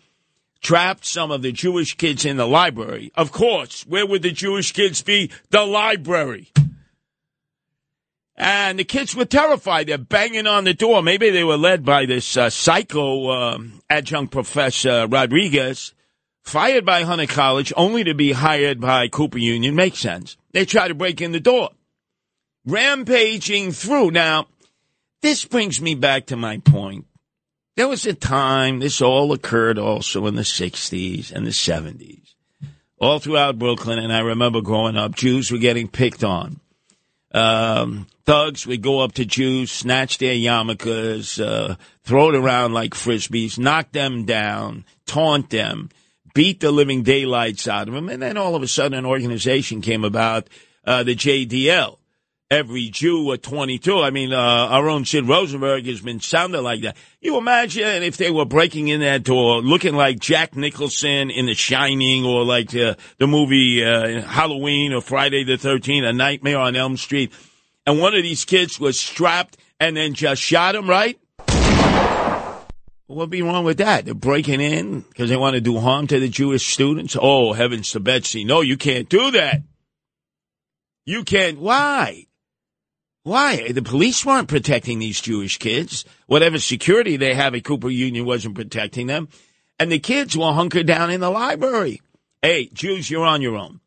trapped 0.61 1.05
some 1.05 1.31
of 1.31 1.41
the 1.41 1.53
Jewish 1.53 1.95
kids 1.95 2.25
in 2.25 2.35
the 2.35 2.45
library. 2.45 3.13
Of 3.15 3.31
course, 3.31 3.85
where 3.87 4.05
would 4.05 4.23
the 4.23 4.31
Jewish 4.31 4.73
kids 4.73 5.01
be? 5.01 5.31
The 5.51 5.63
library. 5.63 6.51
And 8.35 8.77
the 8.77 8.83
kids 8.83 9.15
were 9.15 9.23
terrified. 9.23 9.87
They're 9.87 9.97
banging 9.97 10.47
on 10.47 10.65
the 10.65 10.73
door. 10.73 11.01
Maybe 11.01 11.29
they 11.29 11.45
were 11.45 11.55
led 11.55 11.85
by 11.85 12.05
this 12.05 12.35
uh, 12.35 12.49
psycho 12.49 13.31
um, 13.31 13.81
adjunct 13.89 14.33
professor 14.33 15.07
Rodriguez, 15.07 15.93
fired 16.49 16.83
by 16.83 17.03
Hunter 17.03 17.27
College, 17.27 17.71
only 17.77 18.03
to 18.03 18.15
be 18.15 18.31
hired 18.31 18.81
by 18.81 19.07
Cooper 19.07 19.37
Union. 19.37 19.75
Makes 19.75 19.99
sense. 19.99 20.35
They 20.51 20.65
try 20.65 20.87
to 20.87 20.95
break 20.95 21.21
in 21.21 21.31
the 21.31 21.39
door, 21.39 21.69
rampaging 22.65 23.71
through. 23.71 24.11
Now, 24.11 24.47
this 25.21 25.45
brings 25.45 25.79
me 25.79 25.93
back 25.93 26.25
to 26.27 26.35
my 26.35 26.57
point. 26.57 27.05
There 27.75 27.87
was 27.87 28.05
a 28.05 28.13
time, 28.13 28.79
this 28.79 28.99
all 28.99 29.31
occurred 29.31 29.77
also 29.77 30.25
in 30.25 30.35
the 30.35 30.41
60s 30.41 31.31
and 31.31 31.45
the 31.45 31.51
70s, 31.51 32.33
all 32.97 33.19
throughout 33.19 33.59
Brooklyn. 33.59 33.99
And 33.99 34.11
I 34.11 34.19
remember 34.19 34.61
growing 34.61 34.97
up, 34.97 35.15
Jews 35.15 35.51
were 35.51 35.59
getting 35.59 35.87
picked 35.87 36.23
on. 36.23 36.59
Um, 37.31 38.07
thugs 38.25 38.65
would 38.65 38.81
go 38.81 39.01
up 39.01 39.13
to 39.13 39.23
Jews, 39.23 39.71
snatch 39.71 40.17
their 40.17 40.33
yarmulkes, 40.33 41.39
uh, 41.39 41.75
throw 42.03 42.29
it 42.29 42.35
around 42.35 42.73
like 42.73 42.95
frisbees, 42.95 43.59
knock 43.59 43.91
them 43.91 44.25
down, 44.25 44.83
taunt 45.05 45.51
them, 45.51 45.89
beat 46.33 46.59
the 46.59 46.71
living 46.71 47.03
daylights 47.03 47.67
out 47.67 47.87
of 47.87 47.93
him. 47.93 48.09
And 48.09 48.21
then 48.21 48.37
all 48.37 48.55
of 48.55 48.63
a 48.63 48.67
sudden, 48.67 48.97
an 48.97 49.05
organization 49.05 49.81
came 49.81 50.03
about, 50.03 50.47
uh, 50.85 51.03
the 51.03 51.15
JDL 51.15 51.99
every 52.51 52.89
Jew 52.89 53.31
at 53.33 53.43
22. 53.43 53.99
I 53.99 54.09
mean, 54.09 54.33
uh, 54.33 54.37
our 54.37 54.89
own 54.89 55.05
Sid 55.05 55.27
Rosenberg 55.27 55.85
has 55.85 56.01
been 56.01 56.19
sounding 56.19 56.63
like 56.63 56.81
that. 56.81 56.97
You 57.21 57.37
imagine 57.37 58.03
if 58.03 58.17
they 58.17 58.31
were 58.31 58.45
breaking 58.45 58.87
in 58.87 59.01
that 59.01 59.23
door 59.23 59.61
looking 59.61 59.95
like 59.95 60.19
Jack 60.19 60.55
Nicholson 60.55 61.29
in 61.29 61.45
The 61.45 61.53
Shining 61.53 62.25
or 62.25 62.43
like 62.43 62.75
uh, 62.75 62.95
the 63.19 63.27
movie 63.27 63.83
uh, 63.83 64.21
Halloween 64.23 64.93
or 64.93 65.01
Friday 65.01 65.43
the 65.43 65.57
13th, 65.57 66.09
A 66.09 66.13
Nightmare 66.13 66.57
on 66.57 66.75
Elm 66.75 66.97
Street, 66.97 67.31
and 67.85 67.99
one 67.99 68.15
of 68.15 68.23
these 68.23 68.45
kids 68.45 68.79
was 68.79 68.99
strapped 68.99 69.57
and 69.79 69.95
then 69.95 70.13
just 70.13 70.41
shot 70.41 70.75
him, 70.75 70.89
right? 70.89 71.19
What'd 73.09 73.31
be 73.31 73.41
wrong 73.41 73.65
with 73.65 73.79
that? 73.79 74.05
They're 74.05 74.13
breaking 74.13 74.61
in 74.61 75.01
because 75.01 75.31
they 75.31 75.35
want 75.35 75.55
to 75.55 75.61
do 75.61 75.79
harm 75.79 76.05
to 76.07 76.19
the 76.19 76.29
Jewish 76.29 76.71
students? 76.71 77.17
Oh, 77.19 77.53
heavens 77.53 77.89
to 77.91 77.99
Betsy. 77.99 78.43
No, 78.43 78.61
you 78.61 78.77
can't 78.77 79.09
do 79.09 79.31
that. 79.31 79.63
You 81.05 81.23
can't. 81.23 81.59
Why? 81.59 82.27
Why? 83.23 83.71
The 83.71 83.81
police 83.81 84.23
weren't 84.23 84.47
protecting 84.47 84.99
these 84.99 85.19
Jewish 85.19 85.57
kids. 85.57 86.05
Whatever 86.27 86.59
security 86.59 87.17
they 87.17 87.33
have 87.33 87.55
at 87.55 87.63
Cooper 87.63 87.89
Union 87.89 88.27
wasn't 88.27 88.53
protecting 88.53 89.07
them. 89.07 89.27
And 89.79 89.91
the 89.91 89.97
kids 89.97 90.37
were 90.37 90.53
hunkered 90.53 90.85
down 90.85 91.09
in 91.09 91.19
the 91.19 91.31
library. 91.31 92.03
Hey, 92.43 92.69
Jews, 92.71 93.09
you're 93.09 93.25
on 93.25 93.41
your 93.41 93.57
own. 93.57 93.79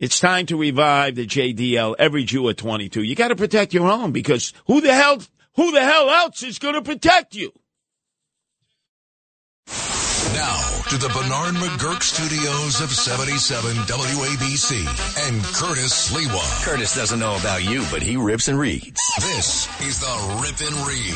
It's 0.00 0.18
time 0.18 0.46
to 0.46 0.56
revive 0.56 1.14
the 1.14 1.28
JDL, 1.28 1.94
every 1.96 2.24
Jew 2.24 2.48
at 2.48 2.56
22. 2.56 3.04
You 3.04 3.14
got 3.14 3.28
to 3.28 3.36
protect 3.36 3.72
your 3.72 3.88
own 3.88 4.10
because 4.10 4.52
who 4.66 4.80
the 4.80 4.92
hell, 4.92 5.22
who 5.54 5.70
the 5.70 5.84
hell 5.84 6.10
else 6.10 6.42
is 6.42 6.58
going 6.58 6.74
to 6.74 6.82
protect 6.82 7.36
you? 7.36 7.52
Now 10.34 10.82
to 10.88 10.98
the 10.98 11.08
Bernard 11.08 11.54
McGuirk 11.56 12.02
studios 12.02 12.80
of 12.80 12.90
77 12.90 13.76
WABC 13.88 14.84
and 15.26 15.42
Curtis 15.54 16.10
Sliwa. 16.10 16.64
Curtis 16.64 16.94
doesn't 16.94 17.18
know 17.18 17.36
about 17.36 17.64
you, 17.64 17.84
but 17.90 18.02
he 18.02 18.16
rips 18.16 18.48
and 18.48 18.58
reads. 18.58 19.00
This 19.20 19.68
is 19.80 20.00
the 20.00 20.40
Rip 20.42 20.60
and 20.60 20.76
Read. 20.86 21.14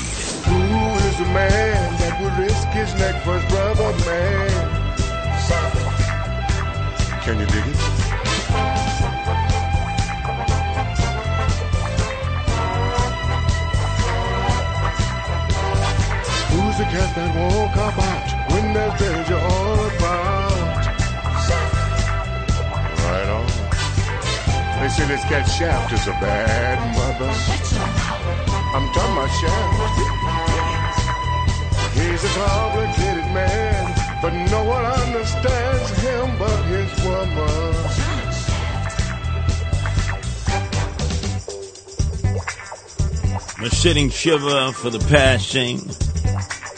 Who 0.48 1.08
is 1.08 1.18
the 1.18 1.24
man 1.32 1.98
that 2.00 2.20
would 2.22 2.38
risk 2.38 2.68
his 2.68 2.94
neck 2.94 3.22
for 3.22 3.38
his 3.38 3.52
brother, 3.52 3.92
man? 4.06 4.86
Can 7.22 7.40
you 7.40 7.46
dig 7.46 7.66
it? 7.66 7.76
Who's 16.48 16.78
the 16.78 16.84
cat 16.84 17.14
that 17.14 17.34
won't 17.36 17.72
come 17.74 18.00
out 18.00 18.15
They 24.86 24.92
say 24.92 25.06
this 25.08 25.24
cat 25.24 25.44
Shaft 25.48 25.92
is 25.92 26.06
a 26.06 26.12
bad 26.12 26.78
mother. 26.94 27.32
I'm 28.72 28.86
talking 28.94 29.28
Shaft. 29.40 29.76
He's 31.98 32.22
a 32.22 32.28
complicated 32.38 33.28
man, 33.34 33.82
but 34.22 34.32
no 34.32 34.62
one 34.62 34.84
understands 34.84 35.90
him 35.98 36.38
but 36.38 36.62
his 36.66 36.92
woman. 37.04 37.74
We're 43.60 43.70
sitting 43.70 44.08
shiver 44.10 44.70
for 44.70 44.90
the 44.90 45.00
passing. 45.10 46.05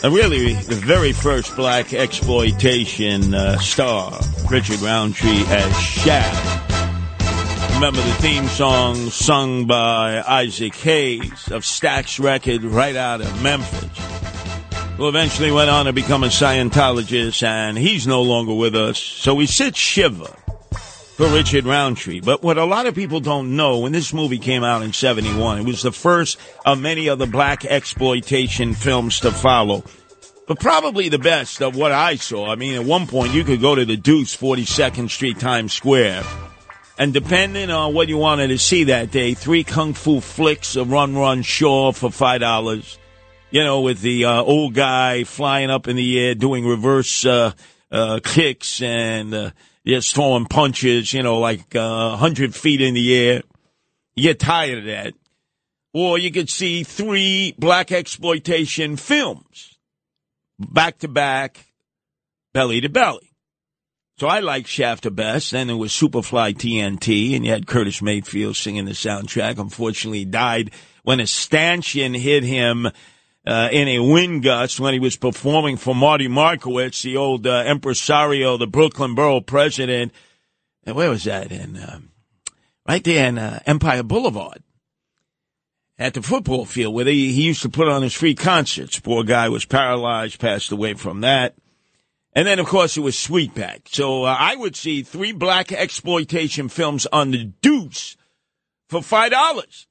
Really, 0.04 0.54
the 0.54 0.76
very 0.76 1.12
first 1.12 1.54
black 1.56 1.92
exploitation 1.92 3.34
uh, 3.34 3.58
star, 3.58 4.18
Richard 4.48 4.80
Roundtree 4.80 5.44
as 5.48 5.76
Shaft. 5.76 7.74
Remember 7.74 8.00
the 8.00 8.14
theme 8.14 8.46
song 8.46 9.10
sung 9.10 9.66
by 9.66 10.22
Isaac 10.22 10.74
Hayes 10.76 11.48
of 11.50 11.62
Stax 11.62 12.22
Record 12.22 12.62
right 12.62 12.96
out 12.96 13.20
of 13.20 13.42
Memphis, 13.42 13.90
who 14.96 15.08
eventually 15.08 15.50
went 15.50 15.68
on 15.68 15.86
to 15.86 15.92
become 15.92 16.22
a 16.22 16.28
Scientologist, 16.28 17.42
and 17.42 17.76
he's 17.76 18.06
no 18.06 18.22
longer 18.22 18.54
with 18.54 18.76
us. 18.76 18.98
So 18.98 19.34
we 19.34 19.46
sit 19.46 19.76
Shiva 19.76 20.34
for 21.18 21.26
Richard 21.30 21.64
Roundtree. 21.64 22.20
But 22.20 22.44
what 22.44 22.58
a 22.58 22.64
lot 22.64 22.86
of 22.86 22.94
people 22.94 23.18
don't 23.18 23.56
know, 23.56 23.80
when 23.80 23.90
this 23.90 24.14
movie 24.14 24.38
came 24.38 24.62
out 24.62 24.82
in 24.82 24.92
71, 24.92 25.58
it 25.58 25.66
was 25.66 25.82
the 25.82 25.90
first 25.90 26.38
of 26.64 26.80
many 26.80 27.08
other 27.08 27.26
black 27.26 27.64
exploitation 27.64 28.72
films 28.72 29.18
to 29.20 29.32
follow. 29.32 29.82
But 30.46 30.60
probably 30.60 31.08
the 31.08 31.18
best 31.18 31.60
of 31.60 31.74
what 31.74 31.90
I 31.90 32.14
saw. 32.14 32.48
I 32.48 32.54
mean, 32.54 32.74
at 32.74 32.84
one 32.84 33.08
point 33.08 33.34
you 33.34 33.42
could 33.42 33.60
go 33.60 33.74
to 33.74 33.84
the 33.84 33.96
Deuce, 33.96 34.36
42nd 34.36 35.10
Street, 35.10 35.40
Times 35.40 35.72
Square. 35.72 36.22
And 37.00 37.12
depending 37.12 37.68
on 37.68 37.94
what 37.94 38.08
you 38.08 38.16
wanted 38.16 38.48
to 38.48 38.58
see 38.58 38.84
that 38.84 39.10
day, 39.10 39.34
three 39.34 39.64
kung 39.64 39.94
fu 39.94 40.20
flicks 40.20 40.76
of 40.76 40.92
Run 40.92 41.16
Run 41.16 41.42
Shaw 41.42 41.90
for 41.90 42.10
$5. 42.10 42.98
You 43.50 43.64
know, 43.64 43.80
with 43.80 44.02
the 44.02 44.24
uh, 44.24 44.40
old 44.40 44.74
guy 44.74 45.24
flying 45.24 45.68
up 45.68 45.88
in 45.88 45.96
the 45.96 46.20
air 46.20 46.36
doing 46.36 46.64
reverse 46.64 47.26
uh, 47.26 47.54
uh, 47.90 48.20
kicks 48.22 48.80
and 48.82 49.34
uh, 49.34 49.50
just 49.88 50.14
throwing 50.14 50.46
punches, 50.46 51.12
you 51.12 51.22
know, 51.22 51.38
like 51.38 51.74
uh, 51.74 52.10
100 52.10 52.54
feet 52.54 52.80
in 52.80 52.94
the 52.94 53.16
air. 53.16 53.42
You 54.14 54.24
get 54.24 54.38
tired 54.38 54.78
of 54.78 54.84
that. 54.84 55.14
Or 55.94 56.18
you 56.18 56.30
could 56.30 56.50
see 56.50 56.84
three 56.84 57.54
black 57.58 57.90
exploitation 57.90 58.96
films, 58.96 59.78
back 60.58 60.98
to 60.98 61.08
back, 61.08 61.72
belly 62.52 62.80
to 62.82 62.88
belly. 62.88 63.32
So 64.18 64.26
I 64.26 64.40
liked 64.40 64.68
Shaft 64.68 65.04
the 65.04 65.10
best. 65.10 65.52
Then 65.52 65.68
there 65.68 65.76
was 65.76 65.92
Superfly 65.92 66.54
TNT, 66.54 67.34
and 67.34 67.44
you 67.44 67.52
had 67.52 67.66
Curtis 67.66 68.02
Mayfield 68.02 68.56
singing 68.56 68.84
the 68.84 68.92
soundtrack. 68.92 69.58
Unfortunately, 69.58 70.18
he 70.18 70.24
died 70.24 70.72
when 71.04 71.20
a 71.20 71.26
stanchion 71.26 72.14
hit 72.14 72.42
him 72.42 72.88
uh, 73.48 73.70
in 73.72 73.88
a 73.88 73.98
wind 74.00 74.42
gust 74.42 74.78
when 74.78 74.92
he 74.92 75.00
was 75.00 75.16
performing 75.16 75.78
for 75.78 75.94
Marty 75.94 76.28
Markowitz, 76.28 77.00
the 77.00 77.16
old 77.16 77.46
uh, 77.46 77.64
impresario, 77.66 78.58
the 78.58 78.66
Brooklyn 78.66 79.14
Borough 79.14 79.40
president. 79.40 80.12
And 80.84 80.94
where 80.94 81.08
was 81.08 81.24
that? 81.24 81.50
In 81.50 81.82
um, 81.82 82.10
right 82.86 83.02
there 83.02 83.26
in 83.26 83.38
uh, 83.38 83.60
Empire 83.64 84.02
Boulevard 84.02 84.62
at 85.98 86.12
the 86.12 86.20
football 86.20 86.66
field 86.66 86.94
where 86.94 87.06
they, 87.06 87.14
he 87.14 87.46
used 87.46 87.62
to 87.62 87.70
put 87.70 87.88
on 87.88 88.02
his 88.02 88.12
free 88.12 88.34
concerts. 88.34 89.00
Poor 89.00 89.24
guy 89.24 89.48
was 89.48 89.64
paralyzed, 89.64 90.38
passed 90.38 90.70
away 90.70 90.92
from 90.92 91.22
that. 91.22 91.54
And 92.34 92.46
then, 92.46 92.58
of 92.58 92.66
course, 92.66 92.98
it 92.98 93.00
was 93.00 93.16
Sweetback. 93.16 93.88
So 93.88 94.24
uh, 94.24 94.36
I 94.38 94.56
would 94.56 94.76
see 94.76 95.02
three 95.02 95.32
black 95.32 95.72
exploitation 95.72 96.68
films 96.68 97.06
on 97.06 97.30
the 97.30 97.44
deuce 97.62 98.14
for 98.90 99.02
five 99.02 99.32
dollars. 99.32 99.87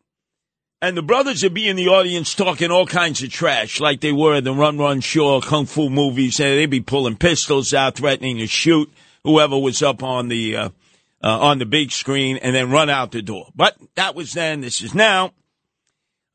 And 0.79 0.95
the 0.95 1.01
brothers 1.01 1.41
would 1.41 1.55
be 1.55 1.67
in 1.67 1.75
the 1.75 1.87
audience 1.87 2.35
talking 2.35 2.69
all 2.69 2.85
kinds 2.85 3.23
of 3.23 3.31
trash, 3.31 3.79
like 3.79 3.99
they 3.99 4.11
were 4.11 4.35
in 4.35 4.43
the 4.43 4.53
Run 4.53 4.77
Run 4.77 4.99
Shaw 4.99 5.41
kung 5.41 5.65
fu 5.65 5.89
movies. 5.89 6.39
And 6.39 6.49
they'd 6.49 6.67
be 6.67 6.81
pulling 6.81 7.17
pistols 7.17 7.73
out, 7.73 7.95
threatening 7.95 8.37
to 8.37 8.47
shoot 8.47 8.91
whoever 9.23 9.57
was 9.57 9.81
up 9.81 10.03
on 10.03 10.27
the 10.27 10.55
uh, 10.55 10.69
uh, 11.23 11.39
on 11.39 11.57
the 11.57 11.65
big 11.65 11.91
screen, 11.91 12.37
and 12.37 12.55
then 12.55 12.69
run 12.69 12.91
out 12.91 13.11
the 13.11 13.23
door. 13.23 13.47
But 13.55 13.75
that 13.95 14.13
was 14.13 14.33
then. 14.33 14.61
This 14.61 14.83
is 14.83 14.93
now. 14.93 15.33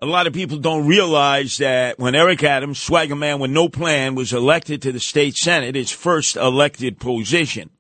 a 0.00 0.06
lot 0.06 0.26
of 0.26 0.32
people 0.32 0.58
don't 0.58 0.88
realize 0.88 1.58
that 1.58 2.00
when 2.00 2.16
Eric 2.16 2.42
Adams, 2.42 2.82
swagger 2.82 3.14
man 3.14 3.38
with 3.38 3.52
no 3.52 3.68
plan, 3.68 4.16
was 4.16 4.32
elected 4.32 4.82
to 4.82 4.90
the 4.90 4.99
state 4.99 5.37
senate, 5.37 5.76
his 5.76 5.92
first 5.92 6.34
elected 6.34 6.99
position, 6.99 7.70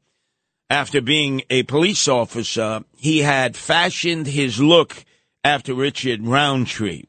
after 0.70 1.00
being 1.00 1.42
a 1.50 1.64
police 1.64 2.06
officer, 2.06 2.84
he 2.96 3.18
had 3.18 3.56
fashioned 3.56 4.28
his 4.28 4.60
look 4.60 5.04
after 5.44 5.74
Richard 5.74 6.26
Roundtree 6.26 7.04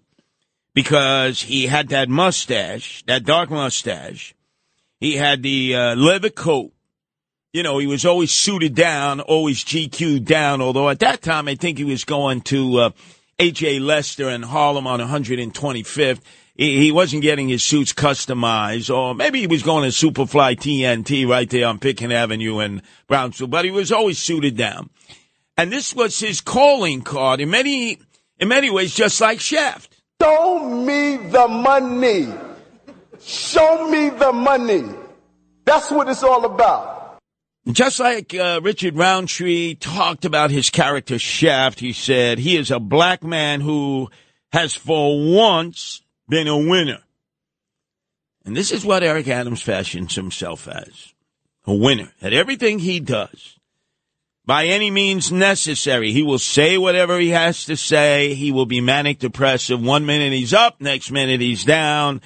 because 0.74 1.42
he 1.42 1.68
had 1.68 1.90
that 1.90 2.10
mustache, 2.10 3.04
that 3.06 3.26
dark 3.26 3.50
mustache. 3.50 4.34
He 5.00 5.18
had 5.18 5.44
the 5.44 5.76
uh, 5.76 5.96
leather 5.96 6.30
coat. 6.30 6.72
You 7.52 7.62
know, 7.62 7.78
he 7.78 7.88
was 7.88 8.06
always 8.06 8.32
suited 8.32 8.74
down, 8.74 9.20
always 9.22 9.64
GQ 9.64 10.24
down, 10.26 10.62
although 10.62 10.90
at 10.90 11.00
that 11.00 11.22
time 11.22 11.48
I 11.48 11.56
think 11.56 11.78
he 11.78 11.84
was 11.84 12.04
going 12.04 12.42
to 12.42 12.78
uh, 12.78 12.90
H.A. 13.38 13.80
Lester 13.80 14.30
in 14.30 14.42
Harlem 14.42 14.88
on 14.88 15.00
125th. 15.00 16.22
He, 16.56 16.80
he 16.80 16.92
wasn't 16.92 17.22
getting 17.22 17.50
his 17.50 17.64
suits 17.64 17.94
customized, 17.94 18.94
or 18.94 19.14
maybe 19.14 19.40
he 19.40 19.48
was 19.48 19.62
going 19.62 19.84
to 19.84 19.96
Superfly 19.96 20.56
TNT 20.56 21.28
right 21.28 21.50
there 21.50 21.68
on 21.68 21.80
Pitkin 21.80 22.12
Avenue 22.12 22.60
in 22.60 22.82
Brownsville, 23.08 23.48
but 23.48 23.66
he 23.66 23.72
was 23.72 23.92
always 23.92 24.18
suited 24.18 24.58
down. 24.58 24.90
And 25.58 25.72
this 25.72 25.94
was 25.94 26.20
his 26.20 26.42
calling 26.42 27.02
card 27.02 27.40
in 27.40 27.52
many, 27.52 28.00
in 28.44 28.50
many 28.50 28.70
ways, 28.70 28.94
just 28.94 29.20
like 29.22 29.40
Shaft. 29.40 29.96
Show 30.22 30.60
me 30.70 31.16
the 31.16 31.48
money. 31.48 32.28
Show 33.22 33.90
me 33.90 34.10
the 34.10 34.34
money. 34.34 34.84
That's 35.64 35.90
what 35.90 36.10
it's 36.10 36.24
all 36.24 36.44
about. 36.44 37.20
Just 37.72 38.02
like 38.02 38.36
uh, 38.36 38.60
Richard 38.62 38.98
Roundtree 38.98 39.76
talked 39.76 40.26
about 40.26 40.52
his 40.52 40.70
character 40.70 41.18
Shaft, 41.18 41.80
he 41.80 41.94
said 41.94 42.38
he 42.38 42.58
is 42.58 42.70
a 42.70 42.80
black 42.82 43.24
man 43.24 43.62
who 43.62 44.10
has 44.52 44.76
for 44.76 45.34
once 45.34 46.02
been 46.28 46.50
a 46.50 46.58
winner. 46.58 47.00
And 48.44 48.58
this 48.58 48.74
is 48.74 48.84
what 48.84 49.04
Eric 49.04 49.30
Adams 49.30 49.62
fashions 49.62 50.16
himself 50.16 50.68
as 50.68 51.14
a 51.64 51.74
winner 51.74 52.12
at 52.22 52.34
everything 52.34 52.80
he 52.80 53.00
does. 53.00 53.58
By 54.46 54.66
any 54.66 54.92
means 54.92 55.32
necessary, 55.32 56.12
he 56.12 56.22
will 56.22 56.40
say 56.40 56.78
whatever 56.78 57.18
he 57.18 57.30
has 57.30 57.66
to 57.66 57.78
say. 57.78 58.34
He 58.34 58.52
will 58.52 58.66
be 58.66 58.82
manic 58.82 59.20
depressive. 59.20 59.82
One 59.82 60.06
minute 60.06 60.34
he's 60.34 60.54
up, 60.54 60.82
next 60.82 61.12
minute 61.12 61.40
he's 61.40 61.64
down 61.64 62.22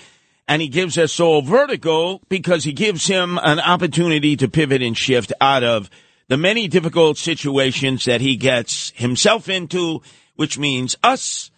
and 0.48 0.62
he 0.62 0.68
gives 0.68 0.98
us 0.98 1.20
all 1.20 1.42
vertigo 1.42 2.22
because 2.30 2.64
he 2.64 2.72
gives 2.72 3.08
him 3.08 3.38
an 3.44 3.60
opportunity 3.60 4.36
to 4.38 4.48
pivot 4.48 4.82
and 4.82 4.98
shift 4.98 5.34
out 5.42 5.64
of 5.64 5.90
the 6.30 6.38
many 6.38 6.68
difficult 6.68 7.18
situations 7.18 8.06
that 8.06 8.22
he 8.22 8.36
gets 8.36 8.92
himself 8.92 9.50
into, 9.50 10.02
which 10.36 10.58
means 10.58 10.96
us, 11.04 11.52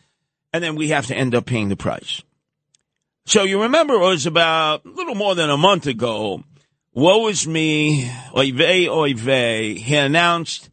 and 0.53 0.63
then 0.63 0.75
we 0.75 0.89
have 0.89 1.07
to 1.07 1.15
end 1.15 1.35
up 1.35 1.45
paying 1.45 1.69
the 1.69 1.75
price. 1.75 2.21
So 3.25 3.43
you 3.43 3.63
remember 3.63 3.95
it 3.95 3.99
was 3.99 4.25
about 4.25 4.85
a 4.85 4.89
little 4.89 5.15
more 5.15 5.35
than 5.35 5.51
a 5.51 5.57
month 5.57 5.85
ago. 5.85 6.43
Woe 6.93 7.27
is 7.27 7.47
me, 7.47 8.11
oy 8.35 8.51
vey, 8.51 8.89
oy 8.89 9.13
vey. 9.13 9.75
He 9.75 9.95
announced 9.95 10.71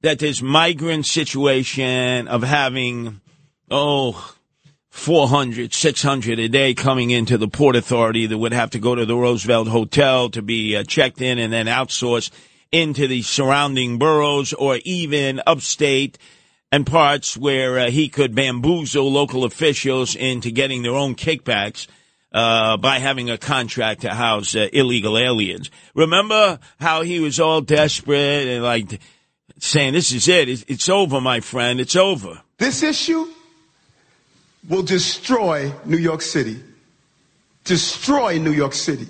that 0.00 0.20
this 0.20 0.40
migrant 0.40 1.06
situation 1.06 2.28
of 2.28 2.44
having, 2.44 3.20
oh, 3.68 4.34
400, 4.90 5.74
600 5.74 6.38
a 6.38 6.48
day 6.48 6.72
coming 6.72 7.10
into 7.10 7.36
the 7.36 7.48
Port 7.48 7.74
Authority 7.74 8.26
that 8.26 8.38
would 8.38 8.52
have 8.52 8.70
to 8.70 8.78
go 8.78 8.94
to 8.94 9.04
the 9.04 9.16
Roosevelt 9.16 9.66
Hotel 9.66 10.30
to 10.30 10.40
be 10.40 10.76
uh, 10.76 10.84
checked 10.84 11.20
in 11.20 11.36
and 11.40 11.52
then 11.52 11.66
outsourced 11.66 12.30
into 12.70 13.08
the 13.08 13.22
surrounding 13.22 13.98
boroughs 13.98 14.52
or 14.52 14.78
even 14.84 15.42
upstate 15.48 16.16
and 16.70 16.86
parts 16.86 17.36
where 17.36 17.80
uh, 17.80 17.90
he 17.90 18.08
could 18.08 18.36
bamboozle 18.36 19.10
local 19.10 19.42
officials 19.42 20.14
into 20.14 20.52
getting 20.52 20.82
their 20.82 20.94
own 20.94 21.16
kickbacks 21.16 21.88
uh, 22.36 22.76
by 22.76 22.98
having 22.98 23.30
a 23.30 23.38
contract 23.38 24.02
to 24.02 24.10
house 24.10 24.54
uh, 24.54 24.68
illegal 24.74 25.16
aliens. 25.16 25.70
Remember 25.94 26.58
how 26.78 27.00
he 27.00 27.18
was 27.18 27.40
all 27.40 27.62
desperate 27.62 28.46
and 28.46 28.62
like 28.62 29.00
saying, 29.58 29.94
"This 29.94 30.12
is 30.12 30.28
it. 30.28 30.50
It's, 30.50 30.64
it's 30.68 30.88
over, 30.90 31.18
my 31.18 31.40
friend. 31.40 31.80
It's 31.80 31.96
over." 31.96 32.42
This 32.58 32.82
issue 32.82 33.26
will 34.68 34.82
destroy 34.82 35.72
New 35.86 35.96
York 35.96 36.20
City. 36.20 36.62
Destroy 37.64 38.38
New 38.38 38.52
York 38.52 38.74
City. 38.74 39.08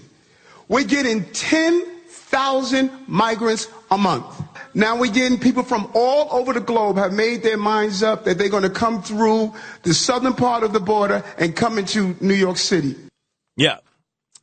We're 0.68 0.84
getting 0.84 1.24
10,000 1.32 2.90
migrants 3.08 3.68
a 3.90 3.98
month. 3.98 4.24
Now 4.72 4.98
we're 4.98 5.12
getting 5.12 5.38
people 5.38 5.64
from 5.64 5.90
all 5.94 6.28
over 6.30 6.52
the 6.52 6.60
globe 6.60 6.96
have 6.96 7.12
made 7.12 7.42
their 7.42 7.56
minds 7.56 8.02
up 8.04 8.24
that 8.24 8.38
they're 8.38 8.48
going 8.48 8.62
to 8.62 8.70
come 8.70 9.02
through 9.02 9.52
the 9.82 9.94
southern 9.94 10.34
part 10.34 10.62
of 10.62 10.72
the 10.72 10.80
border 10.80 11.24
and 11.38 11.56
come 11.56 11.78
into 11.78 12.14
New 12.20 12.34
York 12.34 12.58
City. 12.58 12.94
Yeah. 13.56 13.78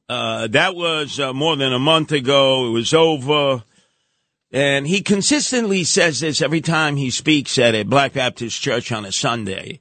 Uh, 0.09 0.47
that 0.47 0.75
was 0.75 1.19
uh, 1.19 1.33
more 1.33 1.55
than 1.55 1.73
a 1.73 1.79
month 1.79 2.11
ago. 2.11 2.67
It 2.67 2.71
was 2.71 2.93
over. 2.93 3.63
And 4.51 4.85
he 4.85 5.01
consistently 5.01 5.83
says 5.83 6.19
this 6.19 6.41
every 6.41 6.61
time 6.61 6.95
he 6.95 7.09
speaks 7.09 7.57
at 7.57 7.73
a 7.73 7.83
Black 7.83 8.13
Baptist 8.13 8.61
church 8.61 8.91
on 8.91 9.05
a 9.05 9.11
Sunday. 9.11 9.79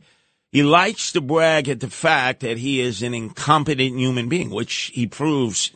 He 0.51 0.63
likes 0.63 1.13
to 1.13 1.21
brag 1.21 1.69
at 1.69 1.81
the 1.81 1.91
fact 1.91 2.41
that 2.41 2.59
he 2.59 2.81
is 2.81 3.03
an 3.03 3.15
incompetent 3.15 3.99
human 3.99 4.29
being, 4.29 4.51
which 4.51 4.91
he 4.95 5.07
proves 5.07 5.73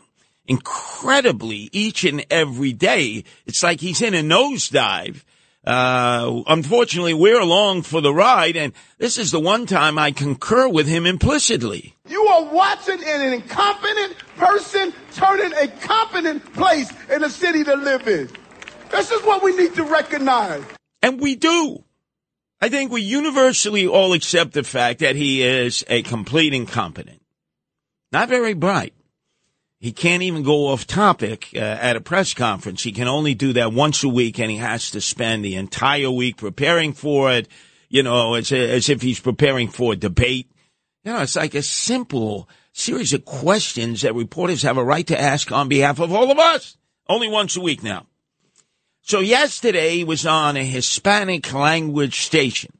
incredibly 0.46 1.68
each 1.72 2.04
and 2.04 2.24
every 2.30 2.72
day. 2.72 3.24
It's 3.46 3.62
like 3.62 3.80
he's 3.80 4.02
in 4.02 4.14
a 4.14 4.22
nosedive. 4.22 5.24
Uh, 5.66 6.42
unfortunately, 6.46 7.12
we're 7.12 7.40
along 7.40 7.82
for 7.82 8.00
the 8.00 8.14
ride, 8.14 8.56
and 8.56 8.72
this 8.98 9.18
is 9.18 9.32
the 9.32 9.40
one 9.40 9.66
time 9.66 9.98
I 9.98 10.12
concur 10.12 10.68
with 10.68 10.86
him 10.86 11.06
implicitly. 11.06 11.96
You 12.08 12.24
are 12.26 12.44
watching 12.44 13.02
an 13.04 13.32
incompetent 13.32 14.16
person 14.36 14.94
turning 15.14 15.52
a 15.54 15.66
competent 15.66 16.52
place 16.54 16.92
in 17.10 17.24
a 17.24 17.30
city 17.30 17.64
to 17.64 17.74
live 17.74 18.06
in. 18.06 18.30
This 18.90 19.10
is 19.10 19.20
what 19.22 19.42
we 19.42 19.56
need 19.56 19.74
to 19.74 19.82
recognize. 19.82 20.62
And 21.02 21.20
we 21.20 21.34
do. 21.34 21.82
I 22.60 22.68
think 22.68 22.92
we 22.92 23.02
universally 23.02 23.88
all 23.88 24.12
accept 24.12 24.52
the 24.52 24.62
fact 24.62 25.00
that 25.00 25.16
he 25.16 25.42
is 25.42 25.84
a 25.88 26.02
complete 26.02 26.54
incompetent. 26.54 27.20
Not 28.12 28.28
very 28.28 28.54
bright. 28.54 28.94
He 29.78 29.92
can't 29.92 30.22
even 30.22 30.42
go 30.42 30.68
off 30.68 30.86
topic 30.86 31.50
uh, 31.54 31.58
at 31.58 31.96
a 31.96 32.00
press 32.00 32.32
conference. 32.32 32.82
He 32.82 32.92
can 32.92 33.08
only 33.08 33.34
do 33.34 33.52
that 33.54 33.72
once 33.72 34.02
a 34.02 34.08
week, 34.08 34.38
and 34.38 34.50
he 34.50 34.56
has 34.56 34.90
to 34.92 35.00
spend 35.00 35.44
the 35.44 35.56
entire 35.56 36.10
week 36.10 36.38
preparing 36.38 36.92
for 36.92 37.30
it. 37.32 37.48
You 37.88 38.02
know, 38.02 38.34
as, 38.34 38.50
as 38.50 38.88
if 38.88 39.02
he's 39.02 39.20
preparing 39.20 39.68
for 39.68 39.92
a 39.92 39.96
debate. 39.96 40.50
You 41.04 41.12
know, 41.12 41.20
it's 41.20 41.36
like 41.36 41.54
a 41.54 41.62
simple 41.62 42.48
series 42.72 43.12
of 43.12 43.24
questions 43.24 44.02
that 44.02 44.14
reporters 44.14 44.62
have 44.62 44.76
a 44.76 44.84
right 44.84 45.06
to 45.06 45.20
ask 45.20 45.52
on 45.52 45.68
behalf 45.68 46.00
of 46.00 46.12
all 46.12 46.30
of 46.30 46.38
us. 46.38 46.76
Only 47.08 47.28
once 47.28 47.56
a 47.56 47.60
week 47.60 47.82
now. 47.82 48.06
So 49.02 49.20
yesterday 49.20 50.02
was 50.02 50.26
on 50.26 50.56
a 50.56 50.64
Hispanic 50.64 51.52
language 51.52 52.22
station. 52.22 52.75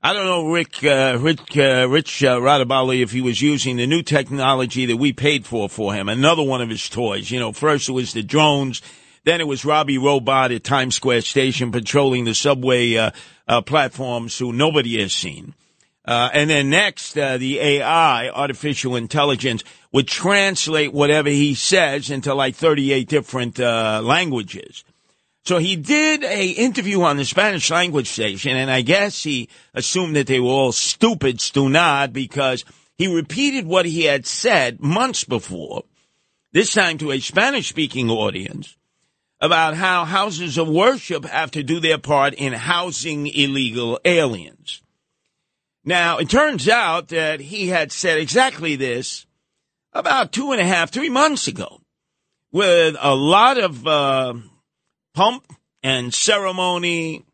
I 0.00 0.12
don't 0.12 0.26
know, 0.26 0.48
Rick, 0.48 0.84
uh, 0.84 1.18
Rick, 1.20 1.56
uh, 1.56 1.88
Rich 1.88 2.22
uh, 2.22 2.38
Radabali, 2.38 3.02
if 3.02 3.10
he 3.10 3.20
was 3.20 3.42
using 3.42 3.76
the 3.76 3.86
new 3.86 4.02
technology 4.02 4.86
that 4.86 4.96
we 4.96 5.12
paid 5.12 5.44
for 5.44 5.68
for 5.68 5.92
him. 5.92 6.08
Another 6.08 6.44
one 6.44 6.62
of 6.62 6.68
his 6.68 6.88
toys. 6.88 7.32
You 7.32 7.40
know, 7.40 7.52
first 7.52 7.88
it 7.88 7.92
was 7.92 8.12
the 8.12 8.22
drones, 8.22 8.80
then 9.24 9.40
it 9.40 9.48
was 9.48 9.64
Robbie 9.64 9.98
Robot 9.98 10.52
at 10.52 10.62
Times 10.62 10.94
Square 10.94 11.22
Station 11.22 11.72
patrolling 11.72 12.24
the 12.24 12.34
subway 12.34 12.94
uh, 12.94 13.10
uh, 13.48 13.60
platforms 13.62 14.38
who 14.38 14.52
nobody 14.52 15.00
has 15.00 15.12
seen. 15.12 15.54
Uh, 16.04 16.30
and 16.32 16.48
then 16.48 16.70
next, 16.70 17.18
uh, 17.18 17.36
the 17.36 17.58
AI, 17.58 18.28
artificial 18.28 18.94
intelligence, 18.94 19.64
would 19.90 20.06
translate 20.06 20.92
whatever 20.92 21.28
he 21.28 21.54
says 21.54 22.08
into 22.08 22.34
like 22.34 22.54
38 22.54 23.08
different 23.08 23.58
uh, 23.58 24.00
languages. 24.04 24.84
So 25.48 25.56
he 25.56 25.76
did 25.76 26.24
a 26.24 26.48
interview 26.48 27.00
on 27.00 27.16
the 27.16 27.24
Spanish 27.24 27.70
language 27.70 28.10
station, 28.10 28.54
and 28.54 28.70
I 28.70 28.82
guess 28.82 29.22
he 29.22 29.48
assumed 29.72 30.14
that 30.14 30.26
they 30.26 30.40
were 30.40 30.50
all 30.50 30.72
stupid, 30.72 31.38
stunad, 31.38 32.12
because 32.12 32.66
he 32.98 33.06
repeated 33.06 33.64
what 33.64 33.86
he 33.86 34.02
had 34.02 34.26
said 34.26 34.78
months 34.78 35.24
before, 35.24 35.84
this 36.52 36.74
time 36.74 36.98
to 36.98 37.12
a 37.12 37.20
Spanish 37.20 37.66
speaking 37.66 38.10
audience, 38.10 38.76
about 39.40 39.72
how 39.72 40.04
houses 40.04 40.58
of 40.58 40.68
worship 40.68 41.24
have 41.24 41.50
to 41.52 41.62
do 41.62 41.80
their 41.80 41.96
part 41.96 42.34
in 42.34 42.52
housing 42.52 43.26
illegal 43.26 43.98
aliens. 44.04 44.82
Now, 45.82 46.18
it 46.18 46.28
turns 46.28 46.68
out 46.68 47.08
that 47.08 47.40
he 47.40 47.68
had 47.68 47.90
said 47.90 48.18
exactly 48.18 48.76
this 48.76 49.24
about 49.94 50.30
two 50.30 50.52
and 50.52 50.60
a 50.60 50.66
half, 50.66 50.90
three 50.90 51.08
months 51.08 51.48
ago, 51.48 51.80
with 52.52 52.96
a 53.00 53.14
lot 53.14 53.56
of 53.56 53.86
uh, 53.86 54.34
pomp 55.18 55.52
and 55.82 56.14
ceremony. 56.14 57.24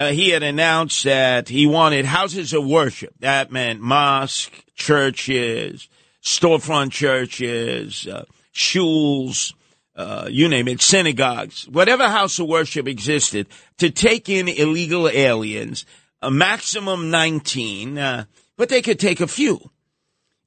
Uh, 0.00 0.12
he 0.12 0.30
had 0.30 0.42
announced 0.42 1.04
that 1.04 1.50
he 1.50 1.66
wanted 1.66 2.06
houses 2.06 2.54
of 2.54 2.66
worship. 2.66 3.12
That 3.18 3.52
meant 3.52 3.82
mosque, 3.82 4.64
churches, 4.74 5.90
storefront 6.24 6.90
churches, 6.90 8.06
uh, 8.06 8.24
shuls, 8.54 9.52
uh, 9.94 10.26
you 10.30 10.48
name 10.48 10.68
it, 10.68 10.80
synagogues, 10.80 11.68
whatever 11.68 12.08
house 12.08 12.38
of 12.38 12.48
worship 12.48 12.88
existed, 12.88 13.46
to 13.76 13.90
take 13.90 14.30
in 14.30 14.48
illegal 14.48 15.06
aliens, 15.06 15.84
a 16.22 16.30
maximum 16.30 17.10
19, 17.10 17.98
uh, 17.98 18.24
but 18.56 18.70
they 18.70 18.80
could 18.80 18.98
take 18.98 19.20
a 19.20 19.28
few. 19.28 19.70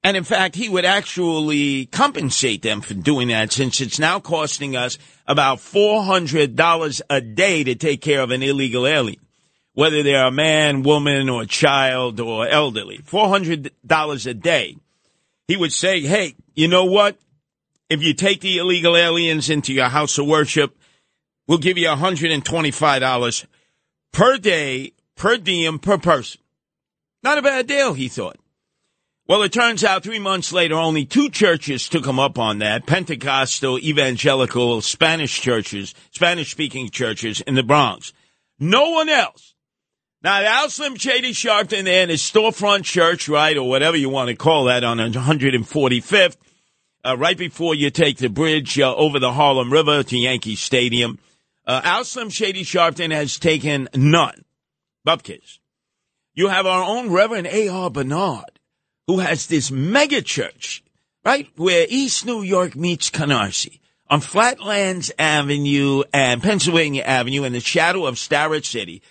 And 0.04 0.18
in 0.18 0.24
fact, 0.24 0.56
he 0.56 0.68
would 0.68 0.86
actually 0.86 1.86
compensate 1.86 2.64
them 2.64 2.82
for 2.82 2.96
doing 2.96 3.28
that 3.28 3.52
since 3.52 3.82
it's 3.82 4.00
now 4.00 4.20
costing 4.20 4.76
us 4.76 4.98
about 5.28 5.60
$400 5.60 7.02
a 7.10 7.22
day 7.22 7.64
to 7.64 7.76
take 7.76 8.02
care 8.02 8.22
of 8.22 8.32
an 8.32 8.42
illegal 8.42 8.88
alien, 8.88 9.20
whether 9.74 10.02
they're 10.02 10.26
a 10.26 10.32
man, 10.32 10.82
woman, 10.82 11.30
or 11.30 11.46
child 11.46 12.20
or 12.20 12.48
elderly. 12.48 12.98
$400 13.00 14.28
a 14.28 14.34
day. 14.34 14.76
He 15.48 15.56
would 15.56 15.72
say, 15.72 16.02
hey, 16.02 16.36
you 16.56 16.68
know 16.68 16.86
what? 16.86 17.20
If 17.88 18.02
you 18.02 18.14
take 18.14 18.42
the 18.42 18.58
illegal 18.58 18.98
aliens 18.98 19.50
into 19.50 19.72
your 19.74 19.90
house 19.90 20.18
of 20.18 20.26
worship, 20.26 20.76
we'll 21.48 21.60
give 21.60 21.78
you 21.78 21.88
$125 21.88 23.46
per 24.14 24.38
day, 24.38 24.94
per 25.16 25.38
diem, 25.38 25.78
per 25.78 25.98
person. 26.00 26.42
Not 27.22 27.38
a 27.38 27.44
bad 27.44 27.68
deal, 27.68 27.94
he 27.94 28.08
thought. 28.08 28.38
Well, 29.32 29.44
it 29.44 29.54
turns 29.54 29.86
out 29.86 30.04
three 30.04 30.20
months 30.20 30.52
later, 30.52 30.76
only 30.76 31.06
two 31.06 31.30
churches 31.30 31.88
took 31.88 32.06
him 32.06 32.20
up 32.20 32.38
on 32.38 32.60
that 32.60 32.86
Pentecostal, 32.86 33.80
evangelical, 33.80 34.82
Spanish 34.82 35.40
churches, 35.40 35.96
Spanish 36.12 36.52
speaking 36.52 36.90
churches 36.90 37.40
in 37.40 37.56
the 37.56 37.64
Bronx. 37.64 38.12
No 38.60 38.90
one 38.90 39.08
else. 39.08 39.56
Now, 40.22 40.44
Al 40.44 40.70
Slim 40.70 40.98
Shady 40.98 41.32
Sharpton 41.32 41.88
in 41.88 42.10
his 42.10 42.22
storefront 42.22 42.84
church, 42.84 43.30
right, 43.30 43.56
or 43.56 43.70
whatever 43.70 43.96
you 43.96 44.10
want 44.10 44.28
to 44.28 44.36
call 44.36 44.66
that, 44.66 44.84
on 44.84 44.98
145th, 44.98 46.36
uh, 47.06 47.16
right 47.18 47.38
before 47.38 47.74
you 47.74 47.90
take 47.90 48.18
the 48.18 48.28
bridge 48.28 48.78
uh, 48.82 48.94
over 48.94 49.18
the 49.18 49.32
Harlem 49.32 49.72
River 49.72 50.04
to 50.04 50.18
Yankee 50.18 50.58
Stadium. 50.58 51.20
Uh, 51.66 51.80
Al 51.86 52.04
Slim 52.04 52.32
Shady 52.32 52.66
Sharpton 52.66 53.14
has 53.14 53.40
taken 53.40 53.88
none. 53.96 54.44
Bupkis. 55.08 55.60
You 56.34 56.50
have 56.50 56.66
our 56.66 56.84
own 56.84 57.12
Reverend 57.12 57.48
A.R. 57.48 57.90
Bernard, 57.90 58.51
who 59.12 59.20
has 59.20 59.48
this 59.48 59.70
mega 59.70 60.22
church, 60.22 60.82
right, 61.26 61.50
where 61.58 61.86
East 61.90 62.26
New 62.26 62.44
York 62.44 62.78
meets 62.78 63.10
Canarsie 63.10 63.82
on 64.10 64.22
Flatlands 64.22 65.12
Avenue 65.20 66.04
and 66.14 66.42
Pennsylvania 66.42 67.04
Avenue 67.04 67.44
in 67.44 67.52
the 67.52 67.60
shadow 67.60 68.06
of 68.06 68.18
Starrett 68.18 68.64
City, 68.64 69.02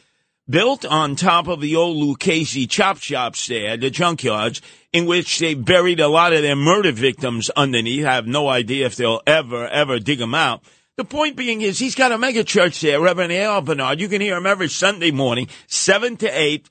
built 0.48 0.86
on 0.86 1.16
top 1.16 1.48
of 1.48 1.60
the 1.60 1.76
old 1.76 1.98
Lucchese 1.98 2.66
chop 2.66 2.96
shops 2.96 3.46
there, 3.46 3.76
the 3.76 3.90
junkyards, 3.90 4.62
in 4.90 5.04
which 5.04 5.38
they 5.38 5.52
buried 5.52 6.00
a 6.00 6.08
lot 6.08 6.32
of 6.32 6.40
their 6.40 6.56
murder 6.56 6.92
victims 6.92 7.50
underneath. 7.50 8.06
I 8.06 8.14
have 8.14 8.26
no 8.26 8.48
idea 8.48 8.86
if 8.86 8.96
they'll 8.96 9.20
ever, 9.26 9.68
ever 9.68 9.98
dig 9.98 10.18
them 10.18 10.34
out. 10.34 10.62
The 10.96 11.04
point 11.04 11.36
being 11.36 11.60
is 11.60 11.78
he's 11.78 11.94
got 11.94 12.10
a 12.10 12.16
mega 12.16 12.42
church 12.42 12.80
there, 12.80 13.02
Reverend 13.02 13.32
A.R. 13.32 13.60
Bernard. 13.60 14.00
You 14.00 14.08
can 14.08 14.22
hear 14.22 14.38
him 14.38 14.46
every 14.46 14.68
Sunday 14.68 15.10
morning, 15.10 15.48
7 15.66 16.16
to 16.18 16.26
8 16.26 16.70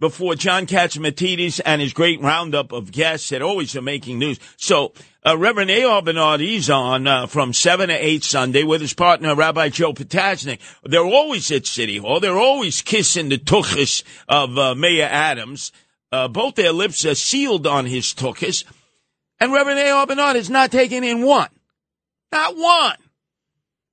before 0.00 0.34
John 0.34 0.66
Catsimatidis 0.66 1.60
and 1.64 1.80
his 1.80 1.92
great 1.92 2.20
roundup 2.20 2.72
of 2.72 2.90
guests 2.90 3.28
that 3.28 3.42
always 3.42 3.76
are 3.76 3.82
making 3.82 4.18
news. 4.18 4.40
So, 4.56 4.92
uh, 5.24 5.36
Reverend 5.36 5.70
A.R. 5.70 6.00
Bernard, 6.00 6.40
he's 6.40 6.70
on 6.70 7.06
uh, 7.06 7.26
from 7.26 7.52
7 7.52 7.90
to 7.90 7.94
8 7.94 8.24
Sunday 8.24 8.64
with 8.64 8.80
his 8.80 8.94
partner, 8.94 9.34
Rabbi 9.34 9.68
Joe 9.68 9.92
Potasnik. 9.92 10.58
They're 10.82 11.04
always 11.04 11.50
at 11.52 11.66
City 11.66 11.98
Hall. 11.98 12.18
They're 12.18 12.38
always 12.38 12.80
kissing 12.80 13.28
the 13.28 13.36
tuchus 13.38 14.02
of 14.26 14.58
uh, 14.58 14.74
Mayor 14.74 15.08
Adams. 15.10 15.70
Uh, 16.10 16.26
both 16.26 16.54
their 16.54 16.72
lips 16.72 17.04
are 17.04 17.14
sealed 17.14 17.66
on 17.66 17.84
his 17.84 18.06
tuchus. 18.14 18.64
And 19.38 19.52
Reverend 19.52 19.78
A.R. 19.80 20.06
Bernard 20.06 20.36
is 20.36 20.50
not 20.50 20.72
taking 20.72 21.04
in 21.04 21.22
one. 21.22 21.50
Not 22.32 22.56
one. 22.56 22.96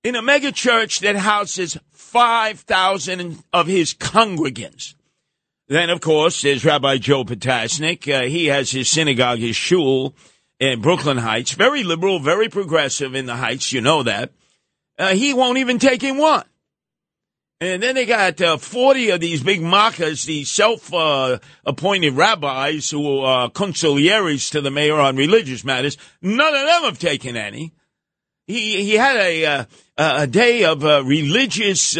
In 0.03 0.15
a 0.15 0.21
mega 0.21 0.53
church 0.53 0.99
that 0.99 1.17
houses 1.17 1.77
5,000 1.91 3.43
of 3.51 3.67
his 3.67 3.93
congregants. 3.93 4.95
Then, 5.69 5.89
of 5.89 5.99
course, 5.99 6.41
there's 6.41 6.63
Rabbi 6.63 6.97
Joe 6.97 7.25
Potasnik. 7.25 8.07
Uh, 8.07 8.23
he 8.27 8.45
has 8.45 8.71
his 8.71 8.89
synagogue, 8.89 9.39
his 9.39 9.55
shul 9.55 10.15
in 10.59 10.81
Brooklyn 10.81 11.17
Heights. 11.17 11.51
Very 11.51 11.83
liberal, 11.83 12.19
very 12.19 12.47
progressive 12.47 13.15
in 13.15 13.25
the 13.25 13.35
Heights. 13.35 13.73
You 13.73 13.81
know 13.81 14.03
that. 14.03 14.31
Uh, 14.97 15.13
he 15.13 15.33
won't 15.33 15.57
even 15.57 15.77
take 15.77 16.03
in 16.03 16.17
one. 16.17 16.45
And 17.59 17.81
then 17.81 17.95
they 17.95 18.05
got 18.05 18.39
uh, 18.39 18.57
40 18.57 19.09
of 19.09 19.19
these 19.19 19.43
big 19.43 19.61
mockers, 19.61 20.23
these 20.23 20.49
self-appointed 20.49 22.13
rabbis 22.13 22.91
who 22.91 23.19
are 23.19 23.49
consiglieres 23.49 24.51
to 24.51 24.61
the 24.61 24.71
mayor 24.71 24.99
on 24.99 25.15
religious 25.15 25.65
matters. 25.65 25.97
None 26.21 26.55
of 26.55 26.61
them 26.61 26.83
have 26.83 26.99
taken 26.99 27.35
any. 27.35 27.73
He, 28.45 28.83
he 28.83 28.93
had 28.93 29.17
a, 29.17 29.45
uh, 29.45 29.65
a 29.97 30.27
day 30.27 30.65
of 30.65 30.85
uh, 30.85 31.03
religious 31.03 31.97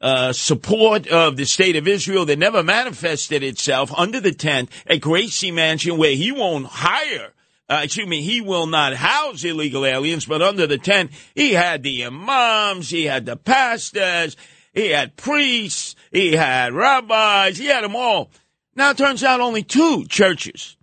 uh, 0.00 0.32
support 0.32 1.06
of 1.08 1.36
the 1.36 1.46
state 1.46 1.76
of 1.76 1.88
Israel 1.88 2.26
that 2.26 2.38
never 2.38 2.62
manifested 2.62 3.42
itself 3.42 3.92
under 3.96 4.20
the 4.20 4.32
tent 4.32 4.70
at 4.86 5.00
Gracie 5.00 5.50
Mansion, 5.50 5.96
where 5.96 6.14
he 6.14 6.32
won't 6.32 6.66
hire. 6.66 7.32
Uh, 7.68 7.80
excuse 7.82 8.06
me, 8.06 8.22
he 8.22 8.40
will 8.40 8.66
not 8.66 8.94
house 8.94 9.42
illegal 9.42 9.84
aliens, 9.84 10.26
but 10.26 10.42
under 10.42 10.66
the 10.66 10.78
tent, 10.78 11.10
he 11.34 11.52
had 11.52 11.82
the 11.82 12.04
imams, 12.04 12.90
he 12.90 13.04
had 13.04 13.26
the 13.26 13.36
pastors, 13.36 14.36
he 14.72 14.90
had 14.90 15.16
priests, 15.16 15.96
he 16.12 16.34
had 16.34 16.72
rabbis, 16.72 17.58
he 17.58 17.66
had 17.66 17.82
them 17.82 17.96
all. 17.96 18.30
Now 18.76 18.90
it 18.90 18.98
turns 18.98 19.24
out 19.24 19.40
only 19.40 19.62
two 19.62 20.04
churches 20.06 20.76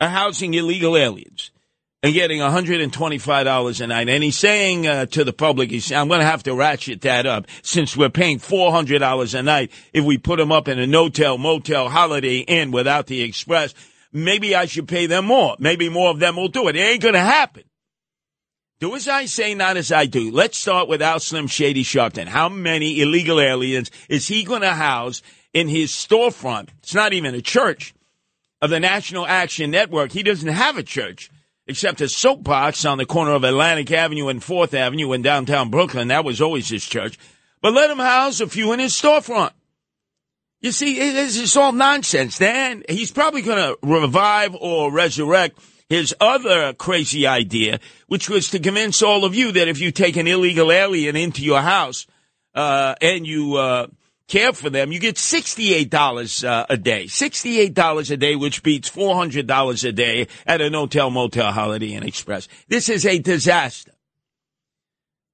are 0.00 0.08
housing 0.08 0.54
illegal 0.54 0.96
aliens 0.96 1.50
and 2.04 2.12
getting 2.12 2.38
$125 2.38 3.80
a 3.80 3.86
night. 3.86 4.08
And 4.10 4.22
he's 4.22 4.36
saying 4.36 4.86
uh, 4.86 5.06
to 5.06 5.24
the 5.24 5.32
public, 5.32 5.70
he's 5.70 5.90
I'm 5.90 6.08
going 6.08 6.20
to 6.20 6.26
have 6.26 6.42
to 6.42 6.54
ratchet 6.54 7.00
that 7.00 7.24
up 7.24 7.46
since 7.62 7.96
we're 7.96 8.10
paying 8.10 8.38
$400 8.38 9.38
a 9.38 9.42
night 9.42 9.70
if 9.94 10.04
we 10.04 10.18
put 10.18 10.36
them 10.36 10.52
up 10.52 10.68
in 10.68 10.78
a 10.78 10.86
no-tell, 10.86 11.38
motel, 11.38 11.88
holiday 11.88 12.40
inn 12.40 12.72
without 12.72 13.06
the 13.06 13.22
express. 13.22 13.72
Maybe 14.12 14.54
I 14.54 14.66
should 14.66 14.86
pay 14.86 15.06
them 15.06 15.24
more. 15.24 15.56
Maybe 15.58 15.88
more 15.88 16.10
of 16.10 16.18
them 16.18 16.36
will 16.36 16.48
do 16.48 16.68
it. 16.68 16.76
It 16.76 16.80
ain't 16.80 17.00
going 17.00 17.14
to 17.14 17.20
happen. 17.20 17.64
Do 18.80 18.94
as 18.94 19.08
I 19.08 19.24
say, 19.24 19.54
not 19.54 19.78
as 19.78 19.90
I 19.90 20.04
do. 20.04 20.30
Let's 20.30 20.58
start 20.58 20.88
with 20.88 21.00
Al 21.00 21.20
Slim 21.20 21.46
Shady 21.46 21.84
Sharpton. 21.84 22.26
How 22.26 22.50
many 22.50 23.00
illegal 23.00 23.40
aliens 23.40 23.90
is 24.10 24.28
he 24.28 24.44
going 24.44 24.60
to 24.60 24.74
house 24.74 25.22
in 25.54 25.68
his 25.68 25.90
storefront? 25.90 26.68
It's 26.82 26.94
not 26.94 27.14
even 27.14 27.34
a 27.34 27.40
church 27.40 27.94
of 28.60 28.68
the 28.68 28.78
National 28.78 29.26
Action 29.26 29.70
Network. 29.70 30.12
He 30.12 30.22
doesn't 30.22 30.48
have 30.48 30.76
a 30.76 30.82
church 30.82 31.30
except 31.66 32.00
a 32.00 32.08
soapbox 32.08 32.84
on 32.84 32.98
the 32.98 33.06
corner 33.06 33.32
of 33.32 33.44
Atlantic 33.44 33.90
Avenue 33.90 34.28
and 34.28 34.42
Fourth 34.42 34.74
Avenue 34.74 35.12
in 35.12 35.22
downtown 35.22 35.70
Brooklyn. 35.70 36.08
That 36.08 36.24
was 36.24 36.40
always 36.40 36.68
his 36.68 36.84
church. 36.84 37.18
But 37.60 37.72
let 37.72 37.90
him 37.90 37.98
house 37.98 38.40
a 38.40 38.46
few 38.46 38.72
in 38.72 38.80
his 38.80 38.92
storefront. 38.92 39.52
You 40.60 40.72
see, 40.72 40.94
this 40.98 41.38
is 41.38 41.56
all 41.56 41.72
nonsense. 41.72 42.38
Then 42.38 42.84
he's 42.88 43.10
probably 43.10 43.42
going 43.42 43.58
to 43.58 43.78
revive 43.82 44.54
or 44.54 44.90
resurrect 44.90 45.58
his 45.88 46.14
other 46.20 46.72
crazy 46.72 47.26
idea, 47.26 47.80
which 48.06 48.30
was 48.30 48.50
to 48.50 48.58
convince 48.58 49.02
all 49.02 49.24
of 49.24 49.34
you 49.34 49.52
that 49.52 49.68
if 49.68 49.80
you 49.80 49.90
take 49.90 50.16
an 50.16 50.26
illegal 50.26 50.72
alien 50.72 51.16
into 51.16 51.42
your 51.42 51.60
house 51.60 52.06
uh, 52.54 52.94
and 53.02 53.26
you 53.26 53.56
uh, 53.56 53.86
care 54.28 54.52
for 54.52 54.70
them, 54.70 54.92
you 54.92 54.98
get 54.98 55.16
$68 55.16 56.44
uh, 56.44 56.66
a 56.68 56.76
day. 56.76 57.04
$68 57.04 58.10
a 58.10 58.16
day, 58.16 58.36
which 58.36 58.62
beats 58.62 58.90
$400 58.90 59.88
a 59.88 59.92
day 59.92 60.28
at 60.46 60.60
an 60.60 60.74
hotel, 60.74 61.10
motel, 61.10 61.52
Holiday 61.52 61.94
Inn 61.94 62.02
Express. 62.02 62.48
This 62.68 62.88
is 62.88 63.06
a 63.06 63.18
disaster. 63.18 63.92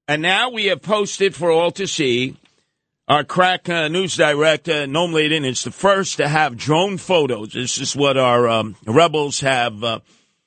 And 0.09 0.23
now 0.23 0.51
we 0.51 0.67
have 0.67 0.83
posted 0.83 1.37
for 1.37 1.51
all 1.51 1.71
to 1.73 1.87
see 1.87 2.37
our 3.07 3.25
crack 3.25 3.69
uh, 3.69 3.89
news 3.89 4.17
director, 4.17 4.87
Noam 4.87 5.13
Laden, 5.13 5.45
is 5.45 5.65
the 5.65 5.71
first 5.71 6.17
to 6.19 6.29
have 6.29 6.57
drone 6.57 6.97
photos. 6.97 7.53
This 7.53 7.79
is 7.79 7.97
what 7.97 8.17
our 8.17 8.49
um, 8.49 8.77
rebels 8.87 9.41
have 9.41 9.83
uh, 9.83 10.01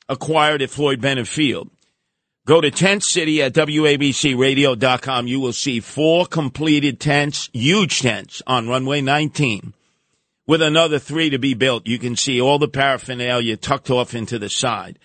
acquired 0.08 0.62
at 0.62 0.70
Floyd 0.70 1.02
Bennett 1.02 1.28
Field. 1.28 1.70
Go 2.46 2.60
to 2.60 2.70
Tent 2.72 3.04
City 3.04 3.42
at 3.42 3.54
WABCRadio.com. 3.54 5.28
You 5.28 5.40
will 5.40 5.54
see 5.54 5.80
four 5.80 6.26
completed 6.26 7.00
tents, 7.00 7.50
huge 7.54 8.02
tents 8.02 8.42
on 8.46 8.68
runway 8.68 9.00
19 9.00 9.74
with 10.46 10.62
another 10.62 11.00
three 11.00 11.30
to 11.30 11.40
be 11.40 11.54
built. 11.54 11.88
You 11.88 11.98
can 11.98 12.18
see 12.18 12.42
all 12.42 12.60
the 12.60 12.68
paraphernalia 12.68 13.56
tucked 13.56 13.90
off 13.90 14.14
into 14.14 14.38
the 14.38 14.50
side. 14.50 15.00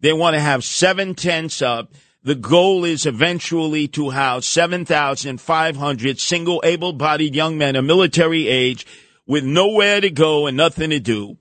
They 0.00 0.14
want 0.14 0.36
to 0.36 0.40
have 0.40 0.64
seven 0.64 1.14
tents 1.14 1.60
up. 1.60 1.92
The 2.22 2.34
goal 2.34 2.86
is 2.86 3.04
eventually 3.04 3.86
to 3.88 4.08
house 4.08 4.46
7,500 4.46 6.18
single 6.18 6.62
able 6.64 6.94
bodied 6.94 7.34
young 7.34 7.58
men 7.58 7.76
of 7.76 7.84
military 7.84 8.48
age 8.48 8.86
with 9.26 9.44
nowhere 9.44 10.00
to 10.00 10.08
go 10.08 10.46
and 10.46 10.56
nothing 10.56 10.88
to 10.88 10.98
do 10.98 11.36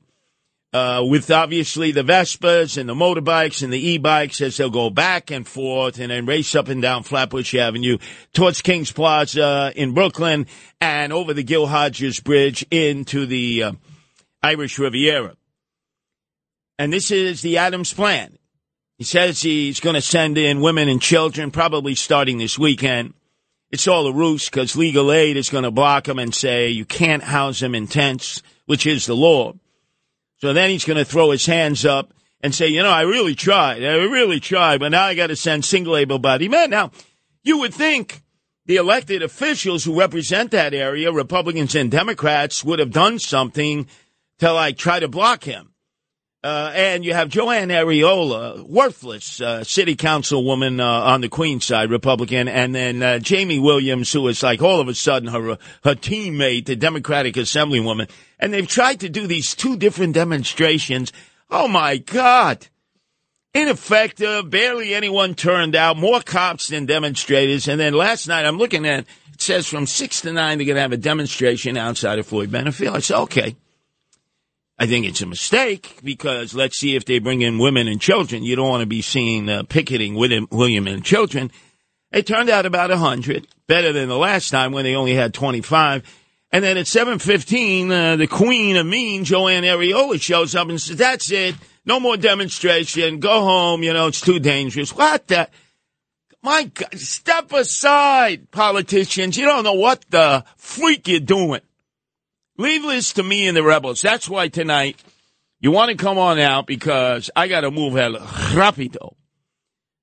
uh, 0.72 1.04
with 1.08 1.32
obviously 1.32 1.92
the 1.92 2.04
Vespas 2.04 2.78
and 2.78 2.88
the 2.88 2.94
motorbikes 2.94 3.64
and 3.64 3.74
the 3.74 3.90
e-bikes 3.90 4.42
as 4.42 4.58
they'll 4.58 4.70
go 4.70 4.90
back 4.90 5.32
and 5.32 5.48
forth 5.48 6.00
and 6.00 6.12
then 6.12 6.26
race 6.26 6.54
up 6.56 6.68
and 6.68 6.82
down 6.82 7.04
Flatbush 7.04 7.56
Avenue 7.56 7.98
towards 8.34 8.62
Kings 8.62 8.92
Plaza 8.92 9.74
in 9.76 9.94
Brooklyn 9.94 10.46
and 10.80 11.12
over 11.12 11.34
the 11.34 11.44
Gil 11.44 11.68
Hodges 11.68 12.20
Bridge 12.20 12.66
into 12.70 13.26
the 13.26 13.64
uh, 13.64 13.72
Irish 14.44 14.78
Riviera. 14.78 15.36
And 16.78 16.94
this 16.94 17.12
is 17.12 17.42
the 17.42 17.58
Adams 17.58 17.94
plan. 17.94 18.38
He 18.98 19.04
says 19.04 19.42
he's 19.42 19.80
going 19.80 19.96
to 19.96 20.02
send 20.02 20.38
in 20.38 20.62
women 20.62 20.88
and 20.88 21.02
children, 21.02 21.52
probably 21.52 21.96
starting 21.96 22.38
this 22.38 22.60
weekend. 22.60 23.14
It's 23.72 23.88
all 23.88 24.08
a 24.08 24.14
ruse 24.14 24.50
because 24.50 24.76
legal 24.76 25.12
aid 25.12 25.38
is 25.38 25.50
going 25.50 25.64
to 25.64 25.72
block 25.72 26.06
them 26.06 26.20
and 26.20 26.34
say 26.34 26.70
you 26.70 26.86
can't 26.86 27.24
house 27.24 27.60
them 27.60 27.76
in 27.76 27.88
tents, 27.88 28.42
which 28.66 28.86
is 28.86 29.06
the 29.06 29.16
law. 29.16 29.54
So 30.40 30.54
then 30.54 30.70
he's 30.70 30.86
going 30.86 30.98
to 30.98 31.06
throw 31.06 31.32
his 31.32 31.46
hands 31.46 31.86
up 31.86 32.14
and 32.42 32.56
say, 32.56 32.68
you 32.68 32.82
know, 32.82 32.90
I 32.90 33.02
really 33.02 33.36
tried. 33.36 33.84
I 33.84 33.96
really 33.96 34.40
tried, 34.40 34.80
but 34.80 34.90
now 34.90 35.04
I 35.04 35.16
got 35.16 35.28
to 35.28 35.36
send 35.36 35.66
single 35.66 35.98
able 35.98 36.20
bodied 36.20 36.52
men. 36.52 36.70
Now, 36.70 36.92
you 37.44 37.60
would 37.60 37.74
think 37.74 38.22
the 38.66 38.78
elected 38.78 39.22
officials 39.22 39.84
who 39.84 40.00
represent 40.00 40.52
that 40.52 40.74
area, 40.74 41.12
Republicans 41.12 41.76
and 41.76 41.92
Democrats, 41.92 42.64
would 42.64 42.80
have 42.80 42.92
done 42.92 43.20
something 43.20 43.88
to 44.40 44.54
like 44.54 44.78
try 44.78 45.00
to 45.00 45.08
block 45.08 45.44
him. 45.44 45.69
Uh, 46.42 46.72
and 46.74 47.04
you 47.04 47.14
have 47.14 47.28
Joanne 47.28 47.68
Ariola, 47.68 48.66
worthless 48.66 49.42
uh, 49.42 49.62
city 49.66 49.98
councilwoman 49.98 50.80
uh, 50.80 51.12
on 51.12 51.20
the 51.20 51.28
Queen 51.28 51.60
side, 51.60 51.92
Republican, 51.92 52.48
and 52.48 52.74
then 52.74 53.04
uh, 53.04 53.20
Jaime 53.26 53.60
Williams, 53.60 54.14
who 54.14 54.26
is 54.30 54.42
like 54.42 54.62
all 54.62 54.80
of 54.80 54.88
a 54.88 54.94
sudden 54.94 55.28
her 55.28 55.58
her 55.84 55.96
teammate, 55.96 56.66
the 56.66 56.78
Democratic 56.78 57.36
Assemblywoman, 57.36 58.10
and 58.40 58.54
they've 58.54 58.68
tried 58.68 59.02
to 59.02 59.10
do 59.10 59.28
these 59.28 59.54
two 59.54 59.76
different 59.76 60.14
demonstrations. 60.14 61.12
Oh 61.50 61.68
my 61.68 61.98
God! 61.98 62.68
Ineffective. 63.54 64.50
Barely 64.50 64.94
anyone 64.94 65.36
turned 65.36 65.76
out. 65.76 65.98
More 65.98 66.22
cops 66.22 66.70
than 66.70 66.86
demonstrators. 66.86 67.68
And 67.68 67.82
then 67.82 67.94
last 67.94 68.28
night, 68.30 68.46
I'm 68.46 68.58
looking 68.58 68.86
at 68.86 69.00
it 69.00 69.42
says 69.42 69.68
from 69.68 69.88
six 69.88 70.22
to 70.22 70.32
nine 70.32 70.58
they're 70.58 70.66
going 70.66 70.76
to 70.76 70.82
have 70.82 70.92
a 70.94 70.98
demonstration 70.98 71.76
outside 71.76 72.20
of 72.20 72.28
Floyd 72.28 72.52
Bennett 72.52 72.76
Field. 72.76 72.96
I 72.96 73.00
said, 73.00 73.20
okay. 73.24 73.56
I 74.82 74.88
think 74.88 75.06
it's 75.06 75.22
a 75.22 75.26
mistake 75.26 76.00
because 76.02 76.54
let's 76.54 76.78
see 76.78 76.96
if 76.96 77.04
they 77.04 77.20
bring 77.20 77.42
in 77.42 77.60
women 77.60 77.90
and 77.90 78.00
children. 78.00 78.44
You 78.44 78.56
don't 78.56 78.70
want 78.70 78.82
to 78.82 78.88
be 78.88 79.02
seen 79.02 79.50
uh, 79.50 79.64
picketing 79.64 80.16
William, 80.16 80.48
William 80.52 80.88
and 80.88 81.04
children. 81.04 81.52
It 82.14 82.26
turned 82.26 82.50
out 82.50 82.66
about 82.66 82.90
100, 82.90 83.46
better 83.68 83.92
than 83.92 84.08
the 84.08 84.18
last 84.18 84.50
time 84.50 84.72
when 84.72 84.86
they 84.86 84.96
only 84.96 85.14
had 85.14 85.34
25. 85.34 86.04
And 86.52 86.64
then 86.64 86.78
at 86.78 86.86
7.15, 86.86 87.92
uh, 87.92 88.16
the 88.16 88.26
queen 88.26 88.78
of 88.78 88.86
mean, 88.86 89.26
Joanne 89.26 89.64
Ariola, 89.64 90.20
shows 90.20 90.56
up 90.56 90.70
and 90.70 90.80
says, 90.80 90.98
that's 90.98 91.30
it. 91.30 91.56
No 91.86 92.00
more 92.00 92.16
demonstration. 92.16 93.20
Go 93.20 93.42
home. 93.42 93.84
You 93.84 93.92
know, 93.94 94.08
it's 94.08 94.22
too 94.22 94.40
dangerous. 94.40 94.96
What 94.96 95.28
the? 95.28 95.50
My 96.42 96.64
God, 96.64 96.98
step 96.98 97.52
aside, 97.52 98.50
politicians. 98.50 99.38
You 99.38 99.46
don't 99.46 99.66
know 99.66 99.74
what 99.74 100.06
the 100.10 100.46
freak 100.56 101.08
you're 101.10 101.20
doing. 101.20 101.62
Leave 102.60 102.82
this 102.82 103.14
to 103.14 103.24
me 103.24 103.48
and 103.48 103.56
the 103.56 103.64
rebels. 103.64 104.02
That's 104.02 104.28
why 104.28 104.50
tonight 104.50 105.02
you 105.62 105.72
want 105.72 105.92
to 105.92 105.96
come 105.96 106.18
on 106.18 106.38
out 106.40 106.68
because 106.68 107.32
I 107.34 107.48
got 107.48 107.62
to 107.62 107.72
move 107.72 107.96
el 107.96 108.16
rapido. 108.16 109.16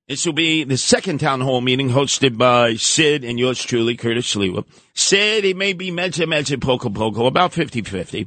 This 0.08 0.24
will 0.24 0.32
be 0.32 0.64
the 0.64 0.78
second 0.78 1.20
town 1.20 1.42
hall 1.42 1.60
meeting 1.60 1.90
hosted 1.90 2.38
by 2.38 2.76
Sid 2.76 3.24
and 3.24 3.38
yours 3.38 3.62
truly, 3.62 3.94
Curtis 3.94 4.34
Sliwa. 4.34 4.64
Sid, 4.94 5.44
he 5.44 5.52
may 5.52 5.74
be 5.74 5.90
mezza 5.90 6.24
mezza 6.24 6.58
poco 6.58 6.88
poco, 6.88 7.26
about 7.26 7.52
50-50, 7.52 8.26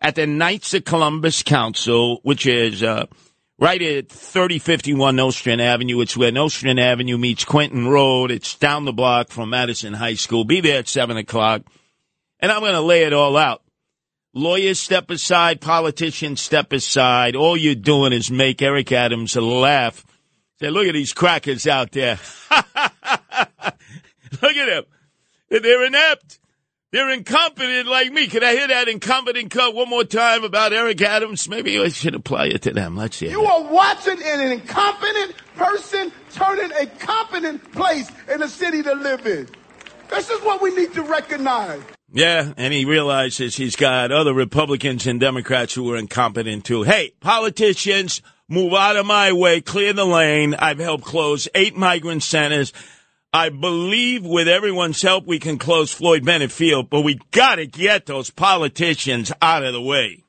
at 0.00 0.16
the 0.16 0.26
Knights 0.26 0.74
of 0.74 0.84
Columbus 0.84 1.44
Council, 1.44 2.18
which 2.24 2.46
is 2.46 2.82
uh, 2.82 3.06
right 3.60 3.80
at 3.80 4.08
3051 4.08 5.14
Nostrand 5.14 5.60
Avenue. 5.60 6.00
It's 6.00 6.16
where 6.16 6.32
Nostrand 6.32 6.80
Avenue 6.80 7.18
meets 7.18 7.44
Quentin 7.44 7.86
Road. 7.86 8.32
It's 8.32 8.56
down 8.56 8.84
the 8.84 8.92
block 8.92 9.28
from 9.28 9.50
Madison 9.50 9.92
High 9.92 10.14
School. 10.14 10.42
Be 10.42 10.60
there 10.60 10.80
at 10.80 10.88
7 10.88 11.16
o'clock. 11.16 11.62
And 12.40 12.50
I'm 12.50 12.60
going 12.60 12.72
to 12.72 12.80
lay 12.80 13.04
it 13.04 13.12
all 13.12 13.36
out. 13.36 13.62
Lawyers 14.32 14.80
step 14.80 15.10
aside, 15.10 15.60
politicians 15.60 16.40
step 16.40 16.72
aside. 16.72 17.36
All 17.36 17.56
you're 17.56 17.74
doing 17.74 18.12
is 18.12 18.30
make 18.30 18.62
Eric 18.62 18.92
Adams 18.92 19.36
laugh. 19.36 20.04
Say, 20.60 20.70
look 20.70 20.86
at 20.86 20.94
these 20.94 21.12
crackers 21.12 21.66
out 21.66 21.92
there. 21.92 22.18
look 22.50 22.66
at 24.56 24.66
them. 24.66 24.84
They're 25.48 25.84
inept. 25.84 26.38
They're 26.92 27.10
incompetent 27.10 27.88
like 27.88 28.12
me. 28.12 28.26
Can 28.26 28.42
I 28.42 28.52
hear 28.52 28.68
that 28.68 28.88
incompetent 28.88 29.50
cut 29.50 29.74
one 29.74 29.88
more 29.88 30.04
time 30.04 30.44
about 30.44 30.72
Eric 30.72 31.00
Adams? 31.02 31.48
Maybe 31.48 31.78
I 31.80 31.88
should 31.88 32.14
apply 32.16 32.46
it 32.46 32.62
to 32.62 32.72
them. 32.72 32.96
Let's 32.96 33.18
hear 33.18 33.30
You 33.30 33.44
it. 33.44 33.48
are 33.48 33.62
watching 33.72 34.20
an 34.22 34.40
incompetent 34.52 35.34
person 35.56 36.12
turning 36.32 36.70
a 36.78 36.86
competent 36.86 37.72
place 37.72 38.10
in 38.32 38.42
a 38.42 38.48
city 38.48 38.82
to 38.82 38.94
live 38.94 39.26
in. 39.26 39.48
This 40.08 40.30
is 40.30 40.40
what 40.42 40.60
we 40.60 40.74
need 40.74 40.92
to 40.94 41.02
recognize. 41.02 41.80
Yeah, 42.12 42.52
and 42.56 42.74
he 42.74 42.84
realizes 42.84 43.56
he's 43.56 43.76
got 43.76 44.10
other 44.10 44.34
Republicans 44.34 45.06
and 45.06 45.20
Democrats 45.20 45.74
who 45.74 45.92
are 45.92 45.96
incompetent 45.96 46.64
too. 46.64 46.82
Hey, 46.82 47.12
politicians, 47.20 48.20
move 48.48 48.74
out 48.74 48.96
of 48.96 49.06
my 49.06 49.32
way, 49.32 49.60
clear 49.60 49.92
the 49.92 50.04
lane. 50.04 50.54
I've 50.54 50.80
helped 50.80 51.04
close 51.04 51.48
eight 51.54 51.76
migrant 51.76 52.24
centers. 52.24 52.72
I 53.32 53.50
believe 53.50 54.24
with 54.24 54.48
everyone's 54.48 55.00
help 55.00 55.24
we 55.24 55.38
can 55.38 55.56
close 55.56 55.92
Floyd 55.92 56.24
Bennett 56.24 56.50
Field, 56.50 56.90
but 56.90 57.02
we 57.02 57.20
gotta 57.30 57.64
get 57.66 58.06
those 58.06 58.30
politicians 58.30 59.30
out 59.40 59.62
of 59.62 59.72
the 59.72 59.80
way. 59.80 60.24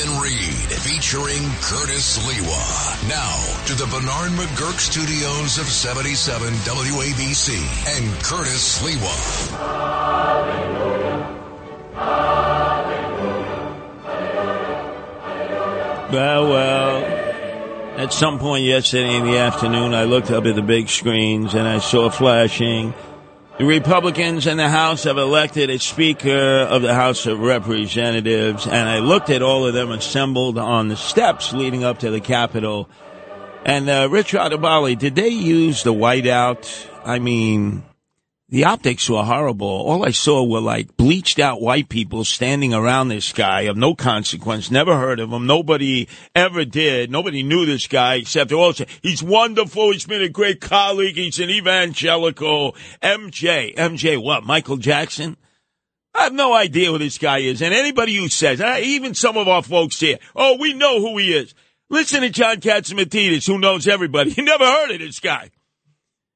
And 0.00 0.22
Read 0.22 0.70
featuring 0.80 1.42
Curtis 1.60 2.16
Sliwa. 2.16 3.08
Now 3.10 3.36
to 3.66 3.74
the 3.74 3.84
Bernard 3.84 4.30
McGuirk 4.32 4.78
studios 4.78 5.58
of 5.58 5.66
77 5.66 6.54
WABC 6.54 7.52
and 7.86 8.24
Curtis 8.24 8.80
Sliwa. 8.80 9.14
Well, 16.10 16.48
well, 16.48 17.04
at 17.98 18.14
some 18.14 18.38
point 18.38 18.64
yesterday 18.64 19.14
in 19.16 19.24
the 19.24 19.36
afternoon, 19.36 19.92
I 19.92 20.04
looked 20.04 20.30
up 20.30 20.46
at 20.46 20.54
the 20.54 20.62
big 20.62 20.88
screens 20.88 21.52
and 21.52 21.68
I 21.68 21.78
saw 21.78 22.08
flashing. 22.08 22.94
The 23.60 23.66
Republicans 23.66 24.46
in 24.46 24.56
the 24.56 24.70
House 24.70 25.04
have 25.04 25.18
elected 25.18 25.68
a 25.68 25.78
Speaker 25.78 26.30
of 26.30 26.80
the 26.80 26.94
House 26.94 27.26
of 27.26 27.40
Representatives, 27.40 28.66
and 28.66 28.88
I 28.88 29.00
looked 29.00 29.28
at 29.28 29.42
all 29.42 29.66
of 29.66 29.74
them 29.74 29.90
assembled 29.90 30.56
on 30.56 30.88
the 30.88 30.96
steps 30.96 31.52
leading 31.52 31.84
up 31.84 31.98
to 31.98 32.10
the 32.10 32.20
Capitol. 32.20 32.88
And 33.66 33.90
uh, 33.90 34.08
Rich 34.10 34.32
Adabali, 34.32 34.96
did 34.96 35.14
they 35.14 35.28
use 35.28 35.82
the 35.82 35.92
whiteout? 35.92 36.88
I 37.04 37.18
mean, 37.18 37.82
the 38.50 38.64
optics 38.64 39.08
were 39.08 39.22
horrible. 39.22 39.68
All 39.68 40.04
I 40.04 40.10
saw 40.10 40.44
were 40.44 40.60
like 40.60 40.96
bleached 40.96 41.38
out 41.38 41.60
white 41.60 41.88
people 41.88 42.24
standing 42.24 42.74
around 42.74 43.08
this 43.08 43.32
guy 43.32 43.62
of 43.62 43.76
no 43.76 43.94
consequence. 43.94 44.72
Never 44.72 44.96
heard 44.96 45.20
of 45.20 45.32
him. 45.32 45.46
Nobody 45.46 46.08
ever 46.34 46.64
did. 46.64 47.12
Nobody 47.12 47.44
knew 47.44 47.64
this 47.64 47.86
guy 47.86 48.16
except 48.16 48.50
all 48.50 48.74
he's 49.02 49.22
wonderful. 49.22 49.92
He's 49.92 50.04
been 50.04 50.22
a 50.22 50.28
great 50.28 50.60
colleague. 50.60 51.16
He's 51.16 51.38
an 51.38 51.48
evangelical. 51.48 52.74
MJ. 53.00 53.74
MJ 53.76 54.20
what? 54.20 54.42
Michael 54.42 54.78
Jackson? 54.78 55.36
I 56.12 56.24
have 56.24 56.32
no 56.32 56.52
idea 56.52 56.90
who 56.90 56.98
this 56.98 57.18
guy 57.18 57.38
is. 57.38 57.62
And 57.62 57.72
anybody 57.72 58.16
who 58.16 58.28
says, 58.28 58.60
uh, 58.60 58.80
even 58.82 59.14
some 59.14 59.36
of 59.36 59.46
our 59.46 59.62
folks 59.62 60.00
here, 60.00 60.18
oh, 60.34 60.56
we 60.58 60.74
know 60.74 61.00
who 61.00 61.18
he 61.18 61.32
is. 61.32 61.54
Listen 61.88 62.22
to 62.22 62.30
John 62.30 62.56
Catsimatidis, 62.56 63.46
who 63.46 63.58
knows 63.58 63.86
everybody. 63.86 64.32
You 64.36 64.42
never 64.42 64.64
heard 64.64 64.90
of 64.90 64.98
this 64.98 65.20
guy. 65.20 65.50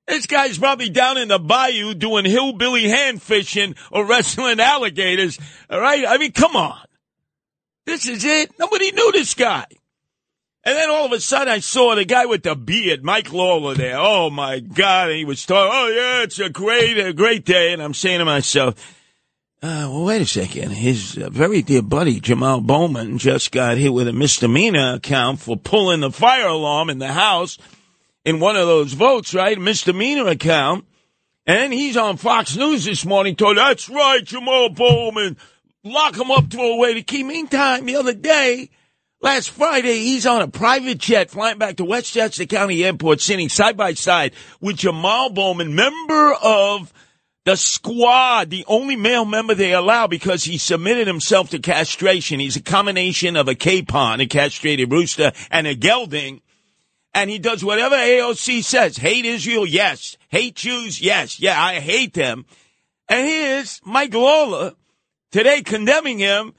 This 0.06 0.26
guy's 0.26 0.58
probably 0.58 0.90
down 0.90 1.16
in 1.16 1.28
the 1.28 1.38
bayou 1.38 1.94
doing 1.94 2.24
hillbilly 2.24 2.88
hand 2.88 3.22
fishing 3.22 3.74
or 3.90 4.06
wrestling 4.06 4.60
alligators. 4.60 5.38
All 5.70 5.80
right. 5.80 6.04
I 6.06 6.18
mean, 6.18 6.32
come 6.32 6.56
on. 6.56 6.78
This 7.86 8.06
is 8.06 8.24
it. 8.24 8.58
Nobody 8.58 8.92
knew 8.92 9.12
this 9.12 9.34
guy. 9.34 9.66
And 10.66 10.76
then 10.76 10.90
all 10.90 11.06
of 11.06 11.12
a 11.12 11.20
sudden 11.20 11.48
I 11.48 11.58
saw 11.58 11.94
the 11.94 12.06
guy 12.06 12.24
with 12.26 12.42
the 12.42 12.54
beard, 12.54 13.04
Mike 13.04 13.32
Lawler 13.32 13.74
there. 13.74 13.98
Oh 13.98 14.30
my 14.30 14.60
God. 14.60 15.08
And 15.08 15.18
he 15.18 15.24
was 15.24 15.44
talking, 15.44 15.70
oh 15.72 15.88
yeah, 15.88 16.22
it's 16.22 16.38
a 16.38 16.48
great, 16.48 16.98
a 16.98 17.12
great 17.12 17.44
day. 17.44 17.72
And 17.72 17.82
I'm 17.82 17.94
saying 17.94 18.18
to 18.18 18.24
myself, 18.24 18.74
uh, 19.62 19.88
well, 19.90 20.04
wait 20.04 20.20
a 20.20 20.26
second. 20.26 20.72
His 20.72 21.16
uh, 21.16 21.30
very 21.30 21.62
dear 21.62 21.80
buddy, 21.80 22.20
Jamal 22.20 22.60
Bowman, 22.60 23.16
just 23.16 23.50
got 23.52 23.78
hit 23.78 23.92
with 23.92 24.08
a 24.08 24.12
misdemeanor 24.12 24.94
account 24.94 25.40
for 25.40 25.56
pulling 25.56 26.00
the 26.00 26.10
fire 26.10 26.48
alarm 26.48 26.90
in 26.90 26.98
the 26.98 27.12
house 27.12 27.56
in 28.24 28.40
one 28.40 28.56
of 28.56 28.66
those 28.66 28.92
votes, 28.92 29.34
right? 29.34 29.58
Misdemeanor 29.58 30.28
account. 30.28 30.86
And 31.46 31.72
he's 31.72 31.96
on 31.96 32.16
Fox 32.16 32.56
News 32.56 32.86
this 32.86 33.04
morning 33.04 33.36
told, 33.36 33.58
that's 33.58 33.90
right, 33.90 34.24
Jamal 34.24 34.70
Bowman. 34.70 35.36
Lock 35.84 36.16
him 36.16 36.30
up, 36.30 36.50
throw 36.50 36.72
away 36.72 36.94
the 36.94 37.02
key. 37.02 37.22
Meantime, 37.22 37.84
the 37.84 37.96
other 37.96 38.14
day, 38.14 38.70
last 39.20 39.50
Friday, 39.50 39.98
he's 39.98 40.24
on 40.24 40.40
a 40.40 40.48
private 40.48 40.96
jet 40.96 41.30
flying 41.30 41.58
back 41.58 41.76
to 41.76 41.84
Westchester 41.84 42.46
County 42.46 42.82
Airport, 42.82 43.20
sitting 43.20 43.50
side 43.50 43.76
by 43.76 43.92
side 43.92 44.32
with 44.62 44.76
Jamal 44.76 45.28
Bowman, 45.28 45.74
member 45.74 46.32
of 46.42 46.90
the 47.44 47.56
squad, 47.56 48.48
the 48.48 48.64
only 48.66 48.96
male 48.96 49.26
member 49.26 49.54
they 49.54 49.74
allow 49.74 50.06
because 50.06 50.44
he 50.44 50.56
submitted 50.56 51.06
himself 51.06 51.50
to 51.50 51.58
castration. 51.58 52.40
He's 52.40 52.56
a 52.56 52.62
combination 52.62 53.36
of 53.36 53.48
a 53.48 53.54
capon, 53.54 54.20
a 54.20 54.26
castrated 54.26 54.90
rooster, 54.90 55.32
and 55.50 55.66
a 55.66 55.74
gelding 55.74 56.40
and 57.14 57.30
he 57.30 57.38
does 57.38 57.64
whatever 57.64 57.94
AOC 57.94 58.64
says. 58.64 58.98
Hate 58.98 59.24
Israel, 59.24 59.66
yes. 59.66 60.18
Hate 60.28 60.56
Jews, 60.56 61.00
yes. 61.00 61.40
Yeah, 61.40 61.60
I 61.60 61.80
hate 61.80 62.12
them. 62.12 62.44
And 63.08 63.26
here's 63.26 63.80
Mike 63.84 64.12
Lawler 64.12 64.72
today 65.30 65.62
condemning 65.62 66.18
him. 66.18 66.54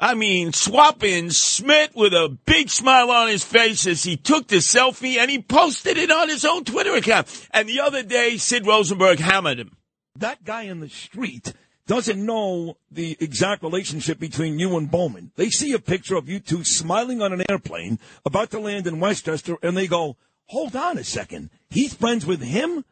I 0.00 0.14
mean, 0.14 0.52
swapping 0.52 1.30
Smith 1.30 1.90
with 1.94 2.14
a 2.14 2.36
big 2.46 2.70
smile 2.70 3.10
on 3.10 3.28
his 3.28 3.42
face 3.42 3.84
as 3.86 4.04
he 4.04 4.16
took 4.16 4.46
the 4.46 4.56
selfie 4.56 5.18
and 5.18 5.28
he 5.28 5.42
posted 5.42 5.98
it 5.98 6.10
on 6.10 6.28
his 6.28 6.44
own 6.44 6.64
Twitter 6.64 6.94
account. 6.94 7.26
And 7.50 7.68
the 7.68 7.80
other 7.80 8.04
day, 8.04 8.36
Sid 8.36 8.64
Rosenberg 8.64 9.18
hammered 9.18 9.58
him. 9.58 9.76
that 10.16 10.44
guy 10.44 10.62
in 10.62 10.80
the 10.80 10.88
street 10.88 11.52
doesn't 11.88 12.24
know 12.24 12.76
the 12.90 13.16
exact 13.18 13.62
relationship 13.62 14.20
between 14.20 14.58
you 14.58 14.76
and 14.76 14.90
Bowman. 14.90 15.32
They 15.36 15.48
see 15.48 15.72
a 15.72 15.78
picture 15.80 16.16
of 16.16 16.28
you 16.28 16.38
two 16.38 16.62
smiling 16.62 17.20
on 17.22 17.32
an 17.32 17.42
airplane 17.48 17.98
about 18.24 18.50
to 18.52 18.60
land 18.60 18.86
in 18.86 19.00
Westchester, 19.00 19.56
and 19.62 19.76
they 19.76 19.88
go, 19.88 20.16
hold 20.46 20.76
on 20.76 20.98
a 20.98 21.04
second. 21.04 21.50
He's 21.70 21.94
friends 21.94 22.24
with 22.26 22.42
him? 22.42 22.84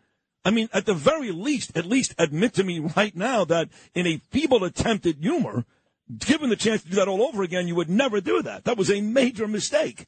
I 0.45 0.51
mean, 0.51 0.69
at 0.73 0.87
the 0.87 0.95
very 0.95 1.31
least, 1.31 1.77
at 1.77 1.87
least 1.87 2.15
admit 2.19 2.55
to 2.55 2.65
me 2.65 2.79
right 2.97 3.15
now 3.15 3.45
that 3.45 3.69
in 3.95 4.07
a 4.07 4.21
feeble 4.31 4.65
attempt 4.65 5.05
at 5.05 5.17
humor, 5.17 5.67
given 6.19 6.49
the 6.51 6.57
chance 6.57 6.83
to 6.83 6.89
do 6.89 6.97
that 6.97 7.09
all 7.09 7.23
over 7.23 7.43
again, 7.43 7.69
you 7.69 7.75
would 7.75 7.91
never 7.91 8.21
do 8.21 8.43
that. 8.43 8.65
That 8.65 8.79
was 8.79 8.91
a 8.91 9.01
major 9.03 9.47
mistake. 9.47 10.07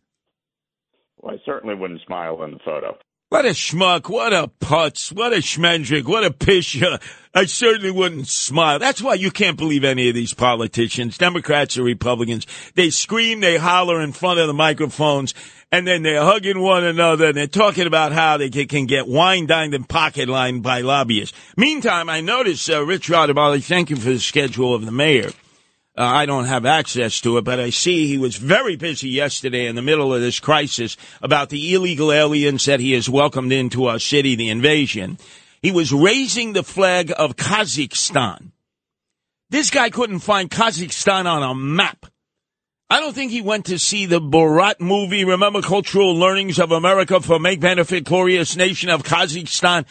Well, 1.18 1.34
I 1.34 1.38
certainly 1.44 1.74
wouldn't 1.74 2.00
smile 2.06 2.42
in 2.44 2.52
the 2.52 2.60
photo. 2.64 2.96
What 3.30 3.44
a 3.44 3.50
schmuck, 3.50 4.08
what 4.08 4.32
a 4.32 4.50
putz, 4.58 5.12
what 5.12 5.34
a 5.34 5.42
schmendrick, 5.42 6.06
what 6.06 6.24
a 6.24 6.30
pisher. 6.30 6.98
I 7.34 7.44
certainly 7.44 7.90
wouldn't 7.90 8.26
smile. 8.26 8.78
That's 8.78 9.02
why 9.02 9.14
you 9.14 9.30
can't 9.30 9.58
believe 9.58 9.84
any 9.84 10.08
of 10.08 10.14
these 10.14 10.32
politicians, 10.32 11.18
Democrats 11.18 11.76
or 11.76 11.82
Republicans. 11.82 12.46
They 12.74 12.88
scream, 12.88 13.40
they 13.40 13.58
holler 13.58 14.00
in 14.00 14.12
front 14.12 14.40
of 14.40 14.46
the 14.46 14.54
microphones, 14.54 15.34
and 15.70 15.86
then 15.86 16.02
they're 16.04 16.22
hugging 16.22 16.62
one 16.62 16.84
another, 16.84 17.26
and 17.26 17.36
they're 17.36 17.46
talking 17.46 17.86
about 17.86 18.12
how 18.12 18.38
they 18.38 18.48
can 18.48 18.86
get 18.86 19.06
wine 19.06 19.44
dined 19.44 19.74
and 19.74 19.86
pocket 19.86 20.30
lined 20.30 20.62
by 20.62 20.80
lobbyists. 20.80 21.36
Meantime, 21.54 22.08
I 22.08 22.22
noticed, 22.22 22.70
uh, 22.70 22.82
Rich 22.82 23.10
Rodamali, 23.10 23.62
thank 23.62 23.90
you 23.90 23.96
for 23.96 24.08
the 24.08 24.20
schedule 24.20 24.74
of 24.74 24.86
the 24.86 24.90
mayor. 24.90 25.32
Uh, 25.98 26.04
I 26.04 26.26
don't 26.26 26.44
have 26.44 26.64
access 26.64 27.20
to 27.22 27.38
it, 27.38 27.44
but 27.44 27.58
I 27.58 27.70
see 27.70 28.06
he 28.06 28.18
was 28.18 28.36
very 28.36 28.76
busy 28.76 29.08
yesterday 29.08 29.66
in 29.66 29.74
the 29.74 29.82
middle 29.82 30.14
of 30.14 30.20
this 30.20 30.38
crisis 30.38 30.96
about 31.20 31.48
the 31.48 31.74
illegal 31.74 32.12
aliens 32.12 32.66
that 32.66 32.78
he 32.78 32.92
has 32.92 33.10
welcomed 33.10 33.50
into 33.50 33.86
our 33.86 33.98
city, 33.98 34.36
the 34.36 34.48
invasion. 34.48 35.18
He 35.60 35.72
was 35.72 35.92
raising 35.92 36.52
the 36.52 36.62
flag 36.62 37.12
of 37.18 37.34
Kazakhstan. 37.34 38.52
This 39.50 39.70
guy 39.70 39.90
couldn't 39.90 40.20
find 40.20 40.48
Kazakhstan 40.48 41.26
on 41.26 41.42
a 41.42 41.52
map. 41.52 42.06
I 42.88 43.00
don't 43.00 43.12
think 43.12 43.32
he 43.32 43.42
went 43.42 43.66
to 43.66 43.78
see 43.80 44.06
the 44.06 44.20
Borat 44.20 44.78
movie, 44.78 45.24
Remember 45.24 45.62
Cultural 45.62 46.14
Learnings 46.14 46.60
of 46.60 46.70
America 46.70 47.20
for 47.20 47.40
Make 47.40 47.58
Benefit 47.58 48.04
Glorious 48.04 48.54
Nation 48.54 48.88
of 48.88 49.02
Kazakhstan. 49.02 49.84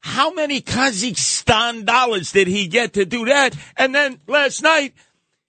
How 0.00 0.30
many 0.34 0.60
Kazakhstan 0.60 1.86
dollars 1.86 2.32
did 2.32 2.48
he 2.48 2.66
get 2.66 2.92
to 2.92 3.06
do 3.06 3.24
that? 3.24 3.56
And 3.78 3.94
then 3.94 4.20
last 4.26 4.62
night, 4.62 4.92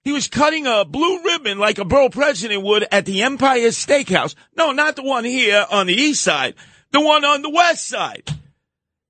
he 0.06 0.12
was 0.12 0.28
cutting 0.28 0.68
a 0.68 0.84
blue 0.84 1.20
ribbon 1.24 1.58
like 1.58 1.78
a 1.78 1.84
borough 1.84 2.08
president 2.08 2.62
would 2.62 2.86
at 2.92 3.06
the 3.06 3.24
Empire 3.24 3.70
Steakhouse. 3.70 4.36
No, 4.56 4.70
not 4.70 4.94
the 4.94 5.02
one 5.02 5.24
here 5.24 5.66
on 5.68 5.88
the 5.88 5.94
east 5.94 6.22
side, 6.22 6.54
the 6.92 7.00
one 7.00 7.24
on 7.24 7.42
the 7.42 7.50
west 7.50 7.88
side. 7.88 8.22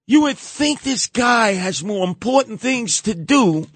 You 0.07 0.23
would 0.23 0.39
think 0.39 0.81
this 0.81 1.07
guy 1.07 1.53
has 1.53 1.85
more 1.85 2.09
important 2.09 2.63
things 2.63 3.03
to 3.03 3.15
do 3.15 3.67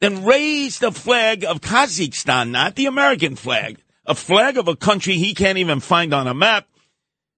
than 0.00 0.24
raise 0.24 0.78
the 0.78 0.92
flag 0.92 1.44
of 1.44 1.62
Kazakhstan, 1.62 2.50
not 2.50 2.76
the 2.76 2.86
American 2.86 3.34
flag, 3.34 3.82
a 4.06 4.14
flag 4.14 4.56
of 4.56 4.68
a 4.68 4.76
country 4.76 5.14
he 5.14 5.34
can't 5.34 5.58
even 5.58 5.80
find 5.80 6.14
on 6.14 6.28
a 6.28 6.34
map, 6.34 6.68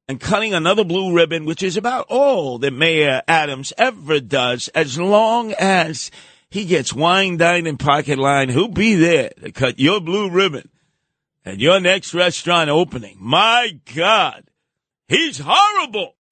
and 0.06 0.20
cutting 0.20 0.52
another 0.52 0.84
blue 0.84 1.14
ribbon, 1.14 1.46
which 1.46 1.62
is 1.62 1.78
about 1.78 2.04
all 2.10 2.58
that 2.58 2.74
Mayor 2.74 3.22
Adams 3.26 3.72
ever 3.78 4.20
does, 4.20 4.68
as 4.68 4.98
long 4.98 5.54
as 5.58 6.10
he 6.54 6.66
gets 6.66 6.94
wine, 6.94 7.36
dine, 7.36 7.66
and 7.66 7.80
pocket 7.80 8.16
line. 8.16 8.48
Who'll 8.48 8.68
be 8.68 8.94
there 8.94 9.30
to 9.42 9.50
cut 9.50 9.80
your 9.80 10.00
blue 10.00 10.30
ribbon 10.30 10.68
at 11.44 11.58
your 11.58 11.80
next 11.80 12.14
restaurant 12.14 12.70
opening? 12.70 13.16
My 13.18 13.80
God, 13.92 14.44
he's 15.08 15.40
horrible. 15.44 16.13